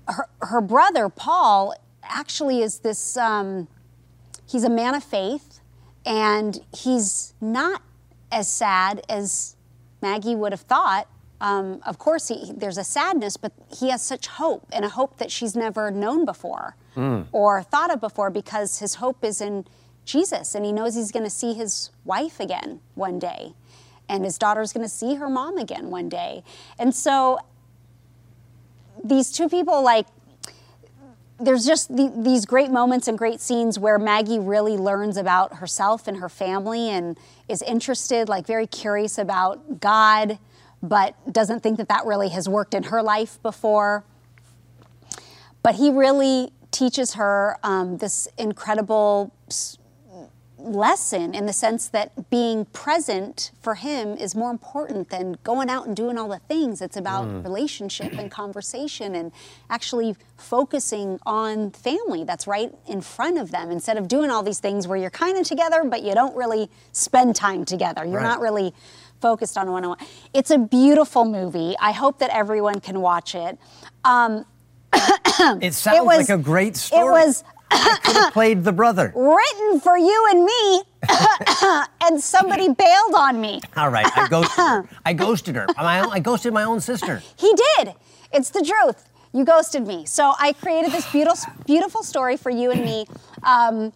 [0.07, 3.67] her, her brother, Paul, actually is this, um,
[4.47, 5.59] he's a man of faith
[6.05, 7.81] and he's not
[8.31, 9.55] as sad as
[10.01, 11.07] Maggie would have thought.
[11.45, 15.17] Um, of course, he, there's a sadness, but he has such hope and a hope
[15.17, 16.75] that she's never known before
[17.31, 19.65] or thought of before because his hope is in
[20.05, 23.53] Jesus and he knows he's going to see his wife again one day
[24.09, 26.43] and his daughter's going to see her mom again one day.
[26.79, 27.37] And so
[29.03, 30.07] these two people, like,
[31.39, 36.07] there's just the, these great moments and great scenes where Maggie really learns about herself
[36.07, 37.17] and her family and
[37.49, 40.39] is interested, like very curious about God,
[40.89, 44.03] but doesn't think that that really has worked in her life before.
[45.63, 49.31] But he really teaches her um, this incredible
[50.57, 55.85] lesson in the sense that being present for him is more important than going out
[55.85, 56.81] and doing all the things.
[56.81, 59.31] It's about relationship and conversation and
[59.69, 64.59] actually focusing on family that's right in front of them instead of doing all these
[64.59, 68.03] things where you're kind of together, but you don't really spend time together.
[68.03, 68.23] You're Right.
[68.23, 68.73] not really
[69.21, 69.97] focused on one on one.
[70.33, 71.75] It's a beautiful movie.
[71.79, 73.57] I hope that everyone can watch it.
[74.03, 74.45] Um,
[75.61, 77.01] It sounds was- like a great story.
[77.01, 77.43] It was
[78.31, 79.11] played the brother.
[79.15, 80.83] written for you and me,
[82.03, 83.59] and somebody bailed on me.
[83.75, 84.89] All right, I ghosted her.
[85.05, 85.67] I ghosted her.
[85.75, 87.21] My own, I ghosted my own sister.
[87.37, 87.93] He did.
[88.31, 89.09] It's the truth.
[89.33, 90.05] You ghosted me.
[90.05, 93.05] So I created this beautiful, beautiful story for you and me.
[93.43, 93.91] Um,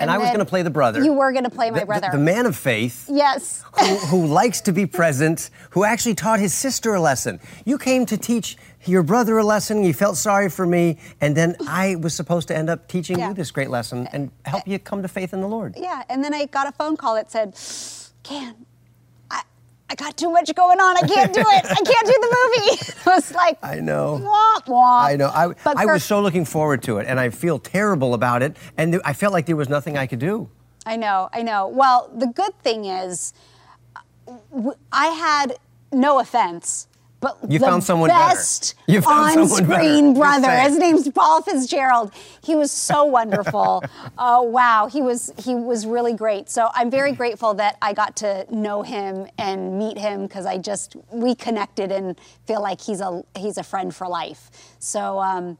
[0.00, 1.02] And I was gonna play the brother.
[1.02, 2.08] You were going to play my The- the- brother.
[2.12, 3.08] the man of faith.
[3.12, 3.64] yes.
[3.78, 7.40] who, who likes to be present, who actually taught his sister a lesson.
[7.64, 11.56] You came to teach your brother a lesson, you felt sorry for me, and then
[11.68, 13.28] I was supposed to end up teaching Yeah.
[13.28, 15.74] you this great lesson and help eh, you come to faith in the Lord.
[15.76, 16.02] Yeah.
[16.08, 17.54] And then I got a phone call that said,
[18.22, 18.54] "Can
[19.90, 19.94] I?
[19.94, 20.96] Got too much going on.
[20.96, 21.64] I can't do it.
[21.64, 24.20] I can't do the movie." I was like, I know.
[24.22, 25.04] Wah, wah.
[25.06, 25.28] I know.
[25.28, 28.56] I, But I was so looking forward to it, and I feel terrible about it,
[28.76, 30.48] and th- I felt like there was nothing I could do.
[30.84, 31.68] I know, I know.
[31.68, 33.32] Well, the good thing is,
[33.96, 34.00] uh,
[34.50, 35.58] w- I had
[35.92, 36.87] no offense,
[37.20, 38.34] but You found someone better.
[38.36, 39.40] best You found better.
[39.40, 40.50] on-screen brother.
[40.50, 42.12] His name's Paul Fitzgerald.
[42.44, 43.82] He was so wonderful.
[44.18, 46.48] oh wow, he was he was really great.
[46.48, 50.58] So I'm very grateful that I got to know him and meet him because I
[50.58, 54.50] just we connected and feel like he's a he's a friend for life.
[54.78, 55.18] So.
[55.20, 55.58] Um,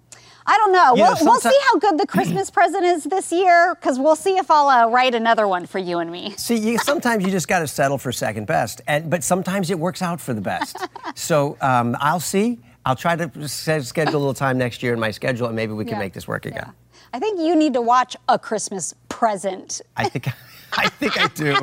[0.49, 0.95] I don't know.
[0.97, 4.37] You we'll, we'll see how good the Christmas present is this year, because we'll see
[4.39, 6.31] if I'll uh, write another one for you and me.
[6.39, 9.79] See, you, sometimes you just got to settle for second best, and but sometimes it
[9.79, 10.79] works out for the best.
[11.15, 12.59] so um, I'll see.
[12.87, 15.85] I'll try to schedule a little time next year in my schedule, and maybe we
[15.85, 15.99] can Yeah.
[15.99, 16.65] make this work again.
[16.67, 16.73] Yeah.
[17.13, 19.83] I think you need to watch A Christmas Present.
[19.97, 20.29] I think
[20.73, 21.57] I think I do.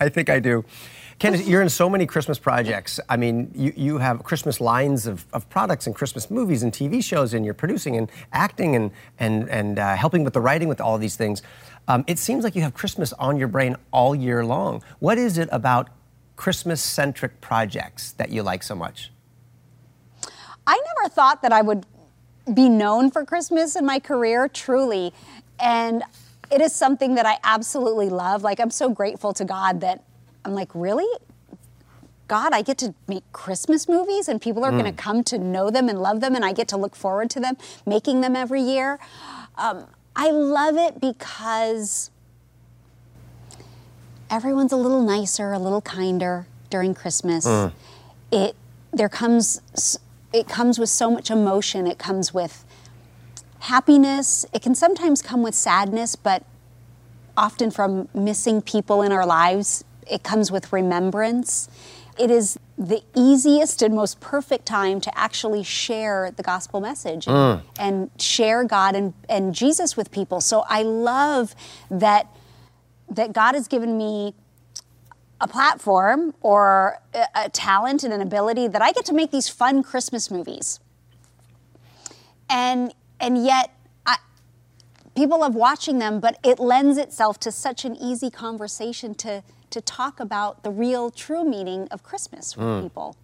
[0.00, 0.64] I think I do.
[1.18, 3.00] Ken, you're in so many Christmas projects.
[3.08, 7.02] I mean, you, you have Christmas lines of, of products and Christmas movies and TV
[7.02, 10.78] shows, and you're producing and acting and and and uh, helping with the writing with
[10.78, 11.40] all these things.
[11.88, 14.82] Um, it seems like you have Christmas on your brain all year long.
[14.98, 15.88] What is it about
[16.34, 19.10] Christmas-centric projects that you like so much?
[20.66, 21.86] I never thought that I would
[22.52, 25.14] be known for Christmas in my career, truly.
[25.60, 26.02] And
[26.50, 28.42] it is something that I absolutely love.
[28.42, 30.04] Like, I'm so grateful to God that
[30.46, 31.08] I'm like, really?
[32.28, 35.70] God, I get to make Christmas movies and people are going to come to know
[35.70, 38.62] them and love them, and I get to look forward to them, making them every
[38.62, 38.98] year.
[39.56, 42.10] Um, I love it because
[44.30, 47.46] everyone's a little nicer, a little kinder during Christmas.
[48.32, 48.56] It
[48.92, 49.60] there comes
[50.32, 51.86] it comes with so much emotion.
[51.86, 52.64] It comes with
[53.60, 54.46] happiness.
[54.52, 56.44] It can sometimes come with sadness, but
[57.36, 59.84] often from missing people in our lives.
[60.10, 61.68] It comes with remembrance.
[62.18, 67.62] it is the easiest and most perfect time to actually share the gospel message and,
[67.78, 70.40] and share God and, and Jesus with people.
[70.40, 71.54] So I love
[71.90, 72.26] that
[73.08, 74.34] that God has given me
[75.40, 79.48] a platform or a, a talent and an ability that I get to make these
[79.48, 80.80] fun Christmas movies.
[82.48, 83.70] And and yet
[84.06, 84.16] I,
[85.14, 89.80] people love watching them, but it lends itself to such an easy conversation to to
[89.80, 92.82] talk about the real true meaning of Christmas with mm.
[92.82, 93.16] people.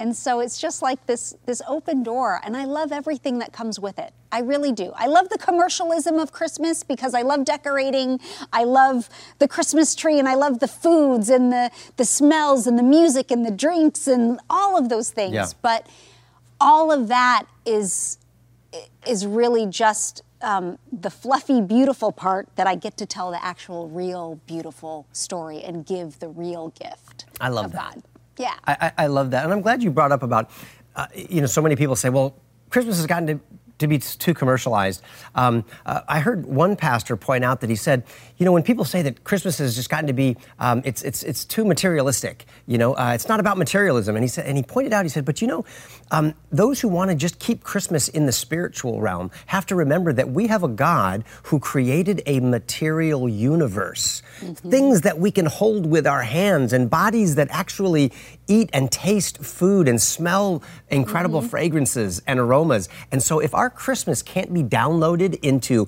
[0.00, 3.80] And so it's just like this this open door and I love everything that comes
[3.80, 4.12] with it.
[4.30, 4.92] I really do.
[4.94, 8.20] I love the commercialism of Christmas because I love decorating.
[8.52, 9.08] I love
[9.38, 13.30] the Christmas tree and I love the foods and the the smells and the music
[13.30, 15.34] and the drinks and all of those things.
[15.34, 15.46] Yeah.
[15.62, 15.88] But
[16.60, 18.18] all of that is
[19.06, 23.88] is really just um, the fluffy, beautiful part that I get to tell the actual,
[23.88, 27.26] real, beautiful story and give the real gift.
[27.40, 27.94] I love of that.
[27.94, 28.02] God.
[28.38, 28.54] Yeah.
[28.66, 30.50] I, I, I love that, and I'm glad you brought up about,
[30.94, 32.36] uh, you know, so many people say, well,
[32.70, 33.40] Christmas has gotten to,
[33.78, 35.02] to be too commercialized.
[35.34, 38.04] Um, uh, I heard one pastor point out that he said,
[38.36, 41.22] you know, when people say that Christmas has just gotten to be, um, it's it's
[41.22, 42.46] it's too materialistic.
[42.66, 44.16] You know, uh, it's not about materialism.
[44.16, 45.64] And he said, and he pointed out, he said, but you know,
[46.10, 50.12] um, those who want to just keep Christmas in the spiritual realm have to remember
[50.12, 54.22] that we have a God who created a material universe,
[54.70, 58.12] things that we can hold with our hands, and bodies that actually
[58.48, 62.88] eat and taste food and smell incredible fragrances and aromas.
[63.12, 65.86] And so, if our Christmas can't be downloaded into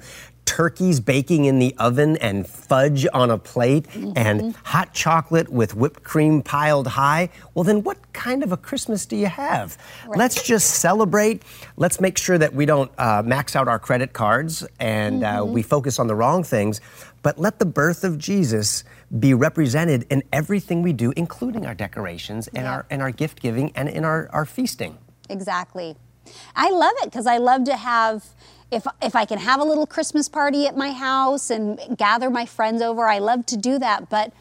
[0.50, 6.02] turkeys baking in the oven and fudge on a plate and hot chocolate with whipped
[6.02, 9.78] cream piled high, well, then what kind of a Christmas do you have?
[10.08, 11.44] Let's just celebrate.
[11.76, 15.62] Let's make sure that we don't uh, max out our credit cards and uh, we
[15.62, 16.80] focus on the wrong things,
[17.22, 18.84] but let the birth of Jesus
[19.18, 22.72] be represented in everything we do, including our decorations and, Yeah.
[22.72, 24.98] our, and our gift giving and in our, our feasting.
[25.28, 25.96] Exactly.
[26.54, 28.24] I love it because I love to have
[28.70, 32.46] if if I can have a little Christmas party at my house and gather my
[32.46, 34.32] friends over, I love to do that, but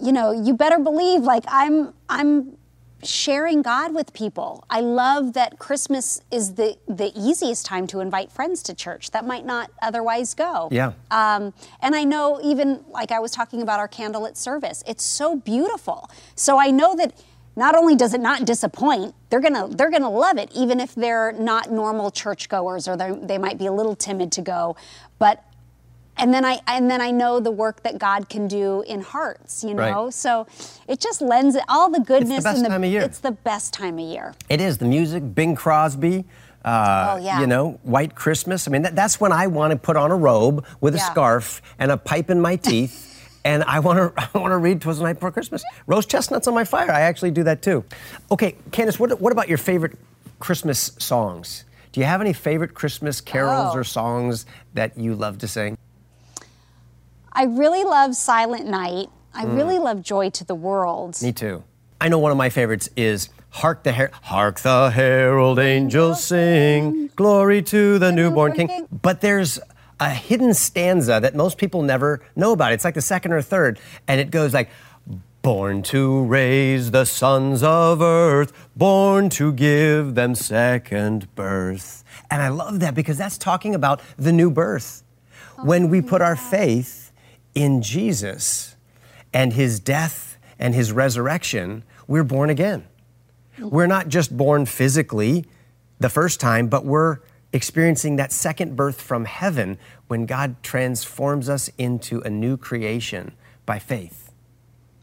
[0.00, 2.58] you know, you better believe like I'm I'm
[3.02, 4.64] sharing God with people.
[4.70, 9.26] I love that Christmas is the the easiest time to invite friends to church that
[9.26, 10.68] might not otherwise go.
[10.70, 10.92] Yeah.
[11.10, 15.36] Um, and I know even like I was talking about our candlelit service, it's so
[15.36, 16.10] beautiful.
[16.34, 17.14] So I know that
[17.54, 21.32] not only does it not disappoint, they're gonna they're gonna love it, even if they're
[21.32, 24.76] not normal churchgoers or they they might be a little timid to go.
[25.18, 25.44] But
[26.16, 29.64] and then I and then I know the work that God can do in hearts,
[29.64, 29.90] you Right.
[29.90, 30.10] know.
[30.10, 30.46] So
[30.88, 33.02] it just lends it all the goodness best and the time of year.
[33.02, 34.34] it's the best time of year.
[34.48, 36.24] It is the music, Bing Crosby.
[36.64, 37.40] Uh, Oh, yeah.
[37.40, 38.68] You know, White Christmas.
[38.68, 41.10] I mean, that, that's when I want to put on a robe with a Yeah.
[41.10, 43.08] scarf and a pipe in my teeth.
[43.44, 46.46] And I want to, I want to read "Twas the Night Before Christmas." Roast chestnuts
[46.46, 46.92] on my fire.
[46.92, 47.84] I actually do that too.
[48.30, 49.98] Okay, Candace, what, what about your favorite
[50.38, 51.64] Christmas songs?
[51.90, 53.78] Do you have any favorite Christmas carols Oh.
[53.78, 55.76] or songs that you love to sing?
[57.34, 59.08] I really love Silent Night.
[59.34, 59.56] I Mm.
[59.56, 61.20] really love Joy to the World.
[61.22, 61.62] Me too.
[62.00, 67.10] I know one of my favorites is "Hark the Her- Hark the Herald Angels Sing,
[67.16, 68.88] Glory to the Newborn King." King.
[68.90, 69.58] But there's
[70.00, 72.72] a hidden stanza that most people never know about.
[72.72, 74.68] It's like the second or third, and it goes like.
[75.42, 82.04] Born to raise the sons of earth, born to give them second birth.
[82.30, 85.02] And I love that because that's talking about the new birth.
[85.64, 87.01] when we put our faith
[87.54, 88.76] in Jesus
[89.32, 92.86] and his death and his resurrection, we're born again.
[93.58, 95.44] We're not just born physically
[95.98, 97.18] the first time, but we're
[97.52, 103.32] experiencing that second birth from heaven when God transforms us into a new creation
[103.66, 104.32] by faith.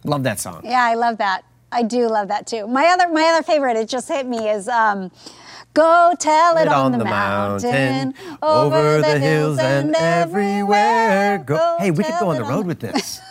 [0.03, 0.62] Love that song.
[0.63, 1.43] Yeah, I love that.
[1.71, 2.67] I do love that too.
[2.67, 5.12] My other my other favorite, it just hit me, is um,
[5.73, 11.77] "Go tell it, on, the, mountain, over, the hills and everywhere." Go.
[11.79, 13.21] Hey, we could go on the road with this.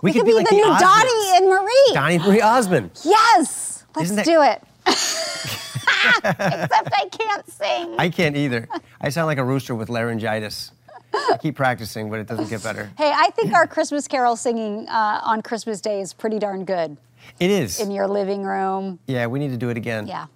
[0.00, 0.80] We, could be, like the new Osmonds.
[0.80, 1.90] Donnie and Marie.
[1.92, 2.90] Donnie Marie Osmond.
[3.04, 4.62] Yes, let's that- do it.
[4.84, 7.94] Except I can't sing.
[7.98, 8.68] I can't either.
[9.00, 10.72] I sound like a rooster with laryngitis.
[11.14, 12.90] I keep practicing, but it doesn't get better.
[12.96, 16.96] Hey, I think our Christmas carol singing uh, on Christmas Day is pretty darn good
[17.40, 17.80] It is.
[17.80, 18.98] in your living room.
[19.06, 20.06] Yeah, we need to do it again.
[20.06, 20.26] Yeah.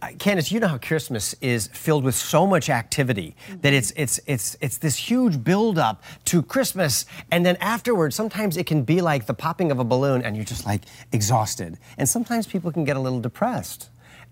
[0.00, 4.18] Uh, Candace, you know how Christmas is filled with so much activity that it's it's
[4.26, 9.26] it's it's this huge buildup to Christmas, and then afterwards, sometimes it can be like
[9.26, 11.78] the popping of a balloon, and you're just like exhausted.
[11.98, 13.90] And sometimes people can get a little depressed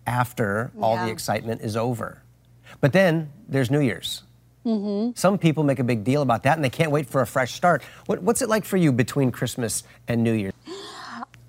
[0.09, 2.21] after all the excitement is over.
[2.81, 4.25] But then there's New Year's.
[5.15, 7.55] Some people make a big deal about that, and they can't wait for a fresh
[7.55, 7.83] start.
[8.07, 10.53] What, what's it like for you between Christmas and New Year's?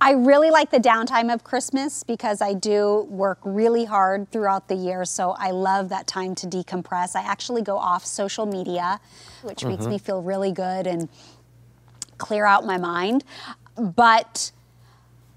[0.04, 4.74] I really like the downtime of Christmas because I do work really hard throughout the
[4.74, 5.06] year.
[5.06, 7.16] So I love that time to decompress.
[7.16, 8.99] I actually go off social media,
[9.43, 9.70] which mm-hmm.
[9.70, 11.08] makes me feel really good and
[12.18, 13.24] clear out my mind.
[13.76, 14.52] But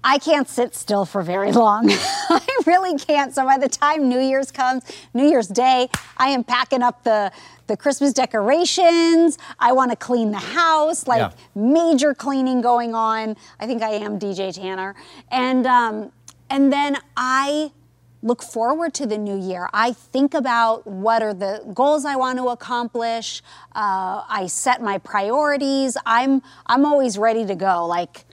[0.07, 1.89] I can't sit still for very long.
[1.91, 3.33] I really can't.
[3.33, 4.83] So by the time New Year's comes,
[5.15, 7.31] New Year's Day, I am packing up the
[7.67, 9.39] the Christmas decorations.
[9.57, 11.31] I want to clean the house, like yeah.
[11.55, 13.35] major cleaning going on.
[13.59, 14.95] I think I am DJ Tanner,
[15.31, 16.11] and um,
[16.51, 17.71] and then I
[18.21, 19.67] look forward to the new year.
[19.73, 23.41] I think about what are the goals I want to accomplish.
[23.73, 25.97] Uh, I set my priorities.
[26.05, 27.87] I'm I'm always ready to go.
[27.87, 28.25] Like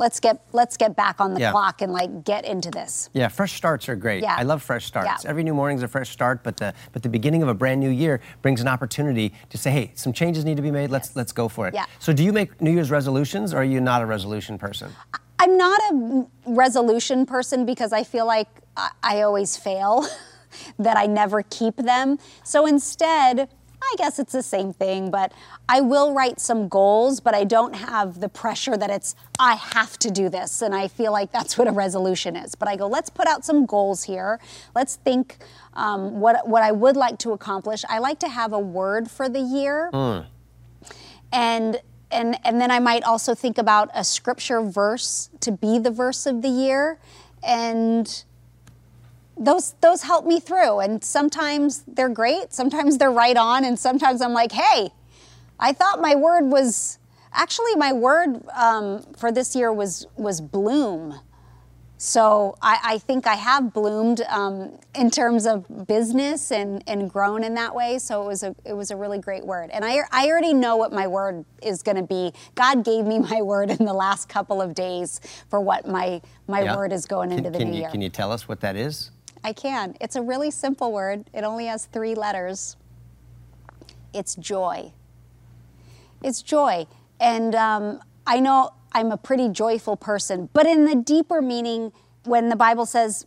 [0.00, 1.52] let's get let's get back on the yeah.
[1.52, 3.10] clock and like get into this.
[3.12, 4.22] Yeah, fresh starts are great.
[4.22, 4.34] Yeah.
[4.36, 5.24] I love fresh starts.
[5.24, 5.30] Yeah.
[5.30, 7.78] Every new morning is a fresh start, but the but the beginning of a brand
[7.80, 10.90] new year brings an opportunity to say, hey, some changes need to be made.
[10.90, 11.16] Let's yes.
[11.16, 11.74] let's go for it.
[11.74, 11.84] Yeah.
[12.00, 14.90] So do you make New Year's resolutions or are you not a resolution person?
[15.38, 20.06] I'm not a resolution person because I feel like I, I always fail,
[20.78, 22.18] that I never keep them.
[22.42, 23.48] So instead,
[23.82, 25.32] I guess it's the same thing, but
[25.68, 29.98] I will write some goals, but I don't have the pressure that it's, I have
[30.00, 30.62] to do this.
[30.62, 32.54] And I feel like that's what a resolution is.
[32.54, 34.38] But I go, let's put out some goals here.
[34.74, 35.38] Let's think
[35.74, 37.84] um, what, what I would like to accomplish.
[37.88, 39.90] I like to have a word for the year.
[39.92, 40.26] Mm.
[41.32, 41.80] And
[42.12, 46.26] and and then I might also think about a scripture verse to be the verse
[46.26, 46.98] of the year
[47.42, 48.24] and
[49.40, 54.20] those those help me through and sometimes they're great sometimes they're right on and sometimes
[54.20, 54.90] i'm like hey
[55.58, 56.98] i thought my word was
[57.32, 61.18] actually my word um, for this year was was bloom
[62.02, 67.44] so I, I think I have bloomed um, in terms of business and, and grown
[67.44, 67.98] in that way.
[67.98, 70.76] So it was a it was a really great word, and I I already know
[70.76, 72.32] what my word is going to be.
[72.54, 75.20] God gave me my word in the last couple of days
[75.50, 76.74] for what my my yeah.
[76.74, 77.90] word is going can, into the new you, year.
[77.90, 79.10] Can you tell us what that is?
[79.42, 79.96] I can.
[80.00, 82.76] It's a really simple word, it only has three letters.
[84.12, 84.92] It's joy.
[86.22, 86.86] It's joy.
[87.20, 91.92] And um, I know I'm a pretty joyful person, but in the deeper meaning,
[92.24, 93.26] when the Bible says,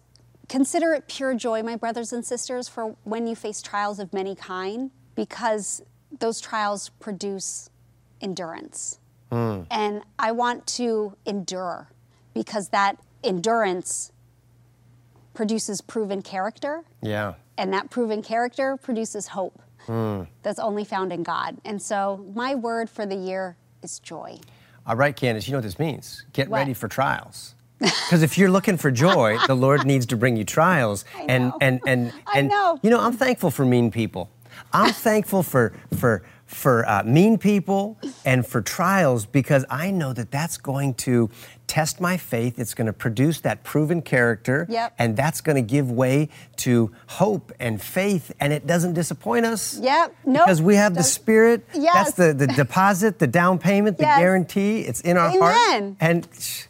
[0.50, 4.36] Consider it pure joy, my brothers and sisters, for when you face trials of many
[4.36, 5.82] kind, because
[6.20, 7.70] those trials produce
[8.22, 9.00] endurance.
[9.32, 9.66] Mm.
[9.72, 11.90] And I want to endure
[12.34, 14.12] because that endurance
[15.34, 16.84] produces proven character.
[17.02, 17.34] Yeah.
[17.58, 20.28] And that proven character produces hope mm.
[20.42, 21.58] that's only found in God.
[21.66, 24.40] And so my word for the year is joy.
[24.86, 26.26] All right, Candace, you know what this means.
[26.34, 26.60] Get what?
[26.60, 27.56] ready for trials.
[27.84, 31.04] Because if you're looking for joy, the Lord needs to bring you trials.
[31.28, 32.80] And and and and know.
[32.82, 34.30] you know, I'm thankful for mean people.
[34.72, 36.24] I'm thankful for for
[36.54, 41.30] for uh, mean people and for trials because I know that that's going to
[41.68, 42.60] test my faith.
[42.60, 44.68] It's going to produce that proven character.
[44.70, 44.94] Yep.
[45.00, 48.32] And that's going to give way to hope and faith.
[48.40, 49.80] And it doesn't disappoint us.
[49.80, 50.16] Yep.
[50.26, 50.46] Nope.
[50.46, 51.66] Because we have the Spirit.
[51.74, 52.14] Yes.
[52.14, 54.20] That's the, the deposit, the down payment, the yes.
[54.20, 54.82] guarantee.
[54.82, 55.42] It's in our Amen.
[55.42, 55.96] heart.
[56.00, 56.28] And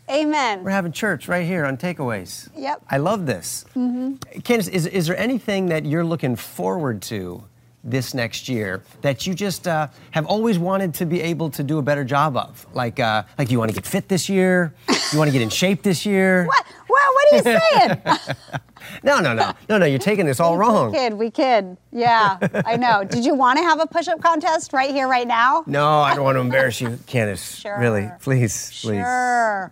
[0.10, 0.64] Amen.
[0.64, 2.50] We're having church right here on Takeaways.
[2.56, 2.84] Yep.
[2.90, 3.66] I love this.
[3.76, 4.40] Mm-hmm.
[4.42, 7.44] Candace, is, is there anything that you're looking forward to
[7.84, 11.78] this next year that you just uh, have always wanted to be able to do
[11.78, 12.66] a better job of?
[12.74, 14.74] Like, uh, like you want to get fit this year?
[15.12, 16.48] You want to get in shape this year?
[16.54, 16.66] What?
[16.94, 18.02] Well, what are you saying?
[19.04, 19.86] no, no, no, no, no.
[19.86, 20.92] You're taking this all wrong.
[20.92, 21.78] We kid, we kid.
[21.92, 23.04] Yeah, I know.
[23.10, 25.64] Did you want to have a push-up contest right here, right now?
[25.66, 27.56] No, I don't want to embarrass you, Candace.
[27.56, 27.80] Sure.
[27.80, 29.02] Really, please, please.
[29.02, 29.72] Sure.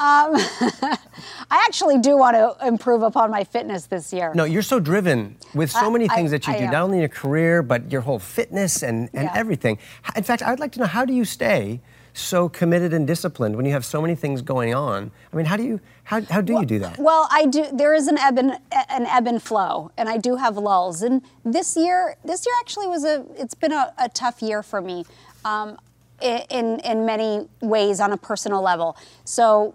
[0.00, 0.32] Um,
[1.50, 4.32] I actually do want to improve upon my fitness this year.
[4.34, 6.70] No, you're so driven with so many things I, that you I do, am.
[6.70, 9.32] not only your career, but your whole fitness and, and yeah.
[9.34, 9.78] everything.
[10.16, 11.82] In fact, I would like to know how do you stay
[12.14, 15.10] so committed and disciplined when you have so many things going on?
[15.30, 16.98] I mean, how do you how, how do well, you do that?
[16.98, 17.66] Well, I do.
[17.70, 21.02] There is an ebb and an ebb and flow, and I do have lulls.
[21.02, 23.26] And this year, this year actually was a.
[23.36, 25.04] It's been a, a tough year for me.
[25.44, 25.78] Um,
[26.22, 28.96] in in many ways on a personal level.
[29.24, 29.74] So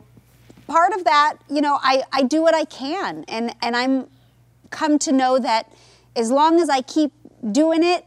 [0.68, 3.26] part of that, you know, I, I do what I can.
[3.28, 4.07] And, and I'm
[4.70, 5.72] come to know that
[6.16, 7.11] as long as I keep
[7.51, 8.05] doing it,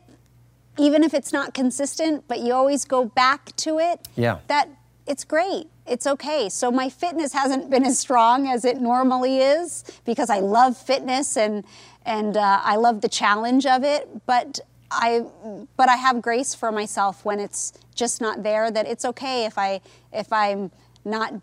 [0.78, 4.38] even if it's not consistent, but you always go back to it, yeah.
[4.48, 4.68] that
[5.06, 5.66] it's great.
[5.86, 6.48] It's okay.
[6.48, 11.36] So my fitness hasn't been as strong as it normally is because I love fitness
[11.36, 11.64] and
[12.04, 14.08] and uh, I love the challenge of it.
[14.26, 15.24] But I
[15.76, 18.70] but I have grace for myself when it's just not there.
[18.70, 19.80] That it's okay if I
[20.12, 20.70] if I'm
[21.04, 21.34] not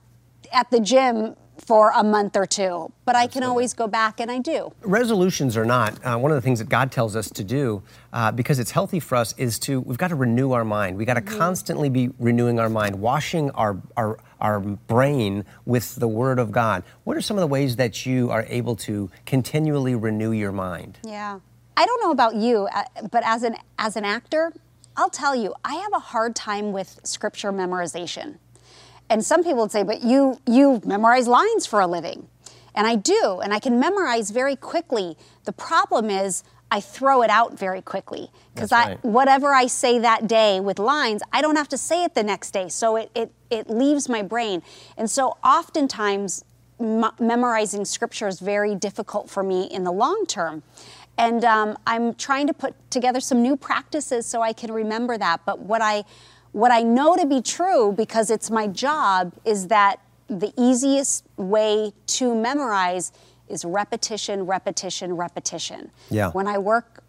[0.52, 4.30] at the gym for a month or two, but I can always go back and
[4.30, 4.74] I do.
[4.82, 7.82] Resolutions or not, uh, one of the things that God tells us to do,
[8.12, 10.98] uh, because it's healthy for us, is to, we've got to renew our mind.
[10.98, 11.38] We've got to mm-hmm.
[11.38, 16.84] constantly be renewing our mind, washing our, our, our brain with the Word of God.
[17.06, 21.00] What are some of the ways that you are able to continually renew your mind?
[21.04, 21.40] Yeah.
[21.78, 24.54] I don't know about you, uh, but as an as an actor,
[24.96, 28.38] I'll tell you, I have a hard time with scripture memorization.
[29.10, 32.28] And some people would say, "But you you memorize lines for a living."
[32.74, 35.18] And I do, and I can memorize very quickly.
[35.46, 39.06] The problem is I throw it out very quickly because I right.
[39.06, 42.52] whatever I say that day with lines, I don't have to say it the next
[42.52, 42.68] day.
[42.70, 44.62] So it it, it leaves my brain.
[44.98, 46.44] And so oftentimes
[46.80, 50.64] m- memorizing scripture is very difficult for me in the long term.
[51.18, 55.42] And um, I'm trying to put together some new practices so I can remember that.
[55.46, 56.04] But what I
[56.56, 60.00] what I know to be true because it's my job is that
[60.30, 63.12] the easiest way to memorize
[63.50, 65.92] is repetition, repetition, repetition.
[66.10, 66.32] Yeah.
[66.32, 67.04] When I work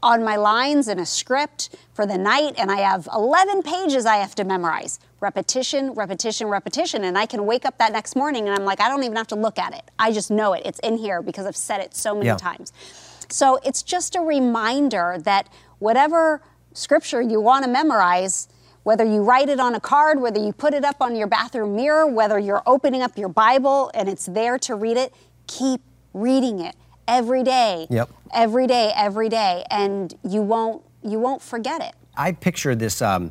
[0.00, 4.18] on my lines in a script for the night and I have 11 pages I
[4.18, 5.00] have to memorize.
[5.18, 7.02] Repetition, repetition, repetition.
[7.02, 9.26] And I can wake up that next morning and I'm like, I don't even have
[9.28, 9.82] to look at it.
[9.98, 10.62] I just know it.
[10.64, 12.36] It's in here because I've said it so many Yeah.
[12.36, 12.72] times.
[13.28, 15.48] So it's just a reminder that
[15.80, 16.42] whatever
[16.74, 18.46] scripture you want to memorize,
[18.88, 21.76] whether you write it on a card, whether you put it up on your bathroom
[21.76, 25.12] mirror, whether you're opening up your Bible and it's there to read it,
[25.46, 25.82] keep
[26.14, 26.74] reading it
[27.06, 27.86] every day.
[27.90, 28.08] Yep.
[28.32, 31.92] Every day, every day, and you won't you won't forget it.
[32.16, 33.30] I picture this um,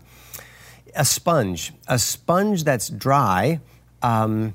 [0.95, 3.59] a sponge, a sponge that's dry.
[4.03, 4.53] Um,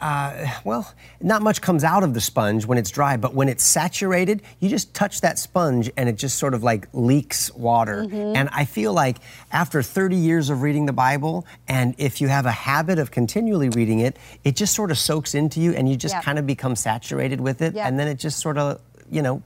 [0.00, 3.62] uh, well, not much comes out of the sponge when it's dry, but when it's
[3.64, 8.00] saturated, you just touch that sponge and it just sort of like leaks water.
[8.10, 9.18] And I feel like
[9.52, 13.68] after 30 years of reading the Bible, and if you have a habit of continually
[13.68, 16.24] reading it, it just sort of soaks into you and you just Yep.
[16.24, 17.74] kind of become saturated with it.
[17.74, 17.86] Yep.
[17.86, 18.80] And then it just sort of,
[19.10, 19.42] you know,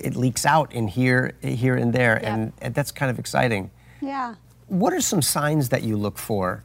[0.00, 2.52] it leaks out in here, here and there, Yep.
[2.62, 3.70] and that's kind of exciting.
[4.00, 4.34] Yeah.
[4.68, 6.64] What are some signs that you look for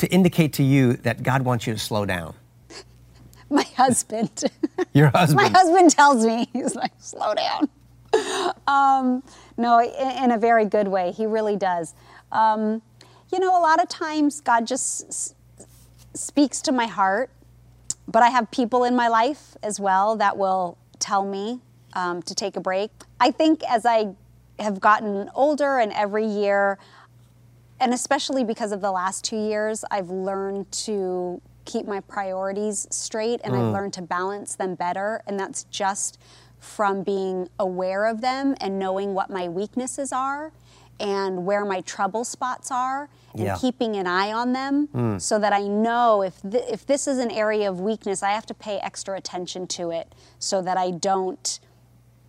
[0.00, 2.34] to indicate to you that God wants you to slow down?
[3.50, 4.44] My husband.
[4.94, 5.36] Your husband.
[5.52, 7.68] My husband tells me, he's like, slow down.
[8.66, 9.22] Um,
[9.56, 11.12] no, in, in a very good way.
[11.12, 11.94] He really does.
[12.32, 12.82] Um,
[13.30, 15.34] you know, a lot of times God just s-
[16.14, 17.30] speaks to my heart,
[18.08, 21.60] but I have people in my life as well that will tell me
[21.92, 22.90] um, to take a break.
[23.20, 24.14] I think as I
[24.58, 26.78] have gotten older and every year,
[27.80, 33.40] and especially because of the last two years, I've learned to keep my priorities straight
[33.42, 33.72] and I've mm.
[33.72, 35.22] learned to balance them better.
[35.26, 36.18] And that's just
[36.58, 40.52] from being aware of them and knowing what my weaknesses are
[40.98, 43.56] and where my trouble spots are and Yeah.
[43.56, 45.20] keeping an eye on them mm.
[45.20, 48.44] so that I know if, th- if this is an area of weakness, I have
[48.46, 51.60] to pay extra attention to it so that I don't,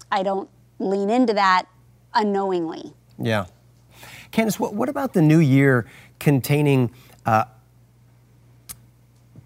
[0.10, 0.50] I don't
[0.80, 1.66] lean into that
[2.14, 2.94] unknowingly.
[3.18, 3.46] Yeah.
[4.32, 5.86] Candace, what, what about the new year
[6.20, 6.92] containing
[7.26, 7.46] uh,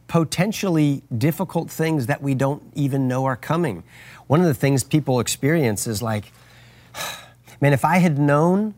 [0.08, 3.84] potentially difficult things that we don't even know are coming?
[4.28, 6.32] One of the things people experience is like,
[7.62, 8.76] man, if I had known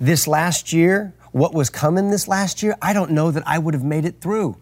[0.00, 3.74] this last year what was coming this last year, I don't know that I would
[3.74, 4.56] have made it through.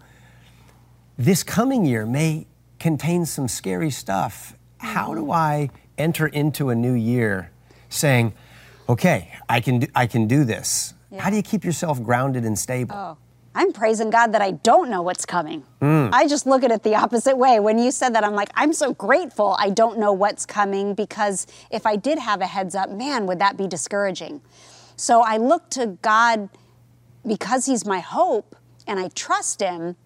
[1.19, 2.47] This coming year may
[2.79, 4.57] contain some scary stuff.
[4.79, 7.51] How do I enter into a new year
[7.89, 8.33] saying,
[8.91, 10.95] okay, I can do, I can do this?
[11.17, 12.95] How do you keep yourself grounded and stable?
[12.95, 13.17] Oh,
[13.55, 15.65] I'm praising God that I don't know what's coming.
[15.81, 16.09] Hmm.
[16.13, 17.59] I just look at it the opposite way.
[17.59, 21.47] When you said that, I'm like, I'm so grateful I don't know what's coming because
[21.71, 24.41] if I did have a heads up, man, would that be discouraging.
[24.97, 26.49] So I look to God
[27.27, 28.55] because He's my hope
[28.87, 29.97] and I trust Him.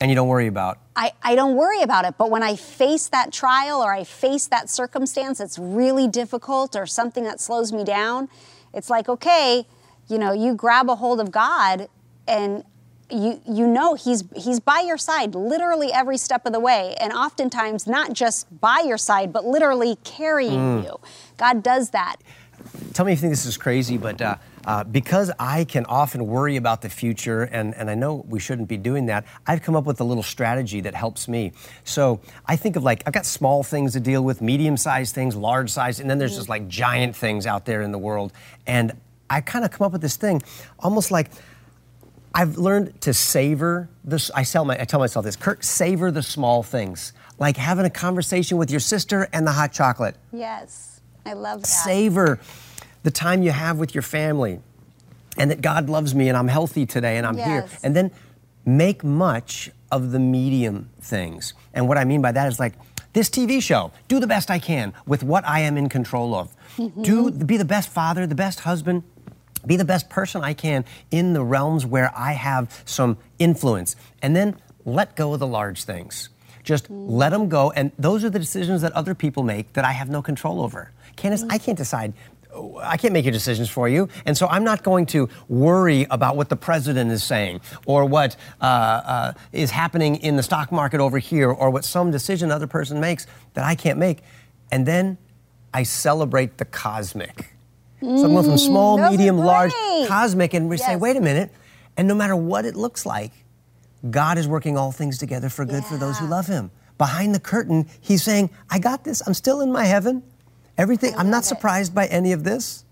[0.00, 0.78] And you don't worry about.
[1.00, 2.16] I, I don't worry about it.
[2.18, 6.84] But when I face that trial or I face that circumstance that's really difficult or
[6.84, 8.28] something that slows me down,
[8.74, 9.66] it's like, okay,
[10.08, 11.88] you know, you grab a hold of God
[12.28, 12.64] and
[13.10, 17.12] you you know he's he's by your side literally every step of the way and
[17.12, 21.00] oftentimes not just by your side but literally carrying you.
[21.36, 22.16] God does that.
[22.92, 24.36] Tell me if you think this is crazy, but uh,
[24.66, 28.68] uh, because I can often worry about the future, and, and I know we shouldn't
[28.68, 31.52] be doing that, I've come up with a little strategy that helps me.
[31.84, 35.36] So I think of like, I've got small things to deal with, medium sized things,
[35.36, 38.32] large sized, and then there's just like giant things out there in the world.
[38.66, 38.92] And
[39.28, 40.42] I kind of come up with this thing,
[40.78, 41.30] almost like
[42.34, 44.30] I've learned to savor this.
[44.32, 47.90] I tell, my, I tell myself this, Kirk, savor the small things, like having a
[47.90, 51.00] conversation with your sister and the hot chocolate Yes.
[51.26, 51.66] I love that.
[51.66, 52.40] savor
[53.02, 54.60] the time you have with your family
[55.36, 57.66] and that God loves me and I'm healthy today and I'm here.
[57.82, 58.10] And then
[58.64, 61.54] make much of the medium things.
[61.72, 62.74] And what I mean by that is like
[63.12, 66.54] this TV show, do the best I can with what I am in control of.
[66.76, 67.02] Mm-hmm.
[67.02, 69.02] Do be the best father, the best husband,
[69.66, 73.96] be the best person I can in the realms where I have some influence.
[74.22, 76.28] And then let go of the large things.
[76.62, 77.70] Just let them go.
[77.72, 80.92] And those are the decisions that other people make that I have no control over.
[81.16, 82.12] Candace, I can't decide.
[82.82, 84.08] I can't make your decisions for you.
[84.26, 88.36] And so I'm not going to worry about what the president is saying or what
[88.60, 92.66] uh, uh, is happening in the stock market over here or what some decision other
[92.66, 94.18] person makes that I can't make.
[94.72, 95.18] And then
[95.72, 97.54] I celebrate the cosmic.
[98.00, 99.72] So I'm going from small, those medium, large,
[100.08, 101.52] cosmic, and we say, wait a minute.
[101.98, 103.32] And no matter what it looks like,
[104.10, 106.70] God is working all things together for good for those who love Him.
[106.96, 109.20] Behind the curtain, He's saying, I got this.
[109.26, 110.22] I'm still in my heaven.
[110.80, 111.46] Everything, I'm not it.
[111.46, 112.84] surprised by any of this.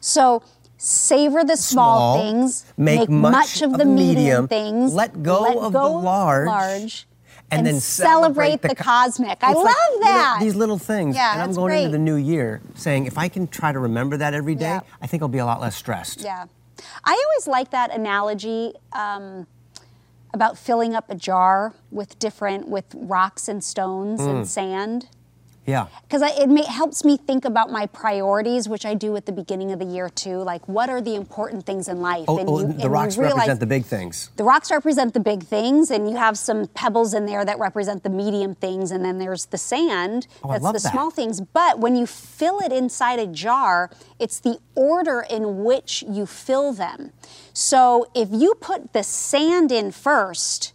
[0.00, 0.42] So
[0.76, 5.22] savor the small, Small, things, make much of of the the medium, medium, things, let
[5.22, 7.06] go of the large,
[7.50, 9.38] and, and then celebrate, the, co- cosmic.
[9.42, 10.38] I love like that.
[10.40, 11.16] these little things.
[11.16, 14.18] Yeah, and I'm going into the new year saying, if I can try to remember
[14.18, 14.80] that every day, Yeah.
[15.00, 16.20] I think I'll be a lot less stressed.
[16.20, 16.44] Yeah.
[17.04, 19.46] I always like that analogy um,
[20.34, 24.28] about filling up a jar with different, with rocks and stones Mm.
[24.30, 25.08] and sand.
[25.68, 25.86] Yeah.
[26.02, 29.70] Because it ma- helps me think about my priorities, which I do at the beginning
[29.70, 30.38] of the year too.
[30.42, 32.24] Like, what are the important things in life?
[32.26, 34.30] Oh, And oh, you- the and you rocks realize- represent the big things.
[34.36, 38.02] The rocks represent the big things, and you have some pebbles in there that represent
[38.02, 40.92] the medium things, and then there's the sand Oh, that's the that.
[40.92, 41.42] small things.
[41.42, 46.72] But when you fill it inside a jar, it's the order in which you fill
[46.72, 47.12] them.
[47.52, 50.72] So if you put the sand in first,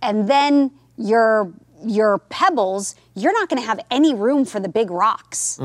[0.00, 1.52] and then your
[1.88, 5.58] your pebbles, you're not going to have any room for the big rocks.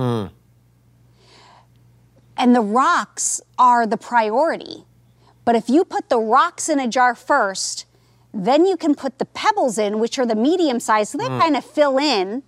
[2.38, 4.86] And the rocks are the priority.
[5.45, 7.86] But if you put the rocks in a jar first,
[8.34, 11.39] then you can put the pebbles in, which are the medium size, so they mm.
[11.39, 12.43] kind of fill in.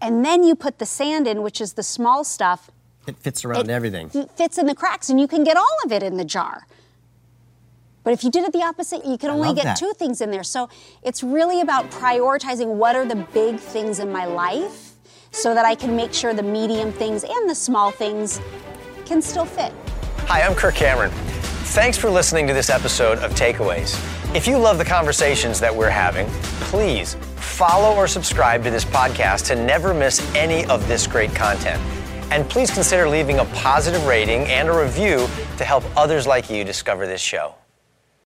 [0.00, 2.70] And then you put the sand in, which is the small stuff.
[3.06, 4.10] It fits around It everything.
[4.14, 6.66] It fits in the cracks, and you can get all of it in the jar.
[8.08, 9.76] But if you did it the opposite, you can only get that.
[9.76, 10.42] two things in there.
[10.42, 10.70] So
[11.02, 14.92] it's really about prioritizing what are the big things in my life
[15.30, 18.40] so that I can make sure the medium things and the small things
[19.04, 19.74] can still fit.
[20.20, 21.10] Hi, I'm Kirk Cameron.
[21.74, 23.94] Thanks for listening to this episode of Takeaways.
[24.34, 26.28] If you love the conversations that we're having,
[26.70, 31.82] please follow or subscribe to this podcast to never miss any of this great content.
[32.32, 35.28] And please consider leaving a positive rating and a review
[35.58, 37.54] to help others like you discover this show.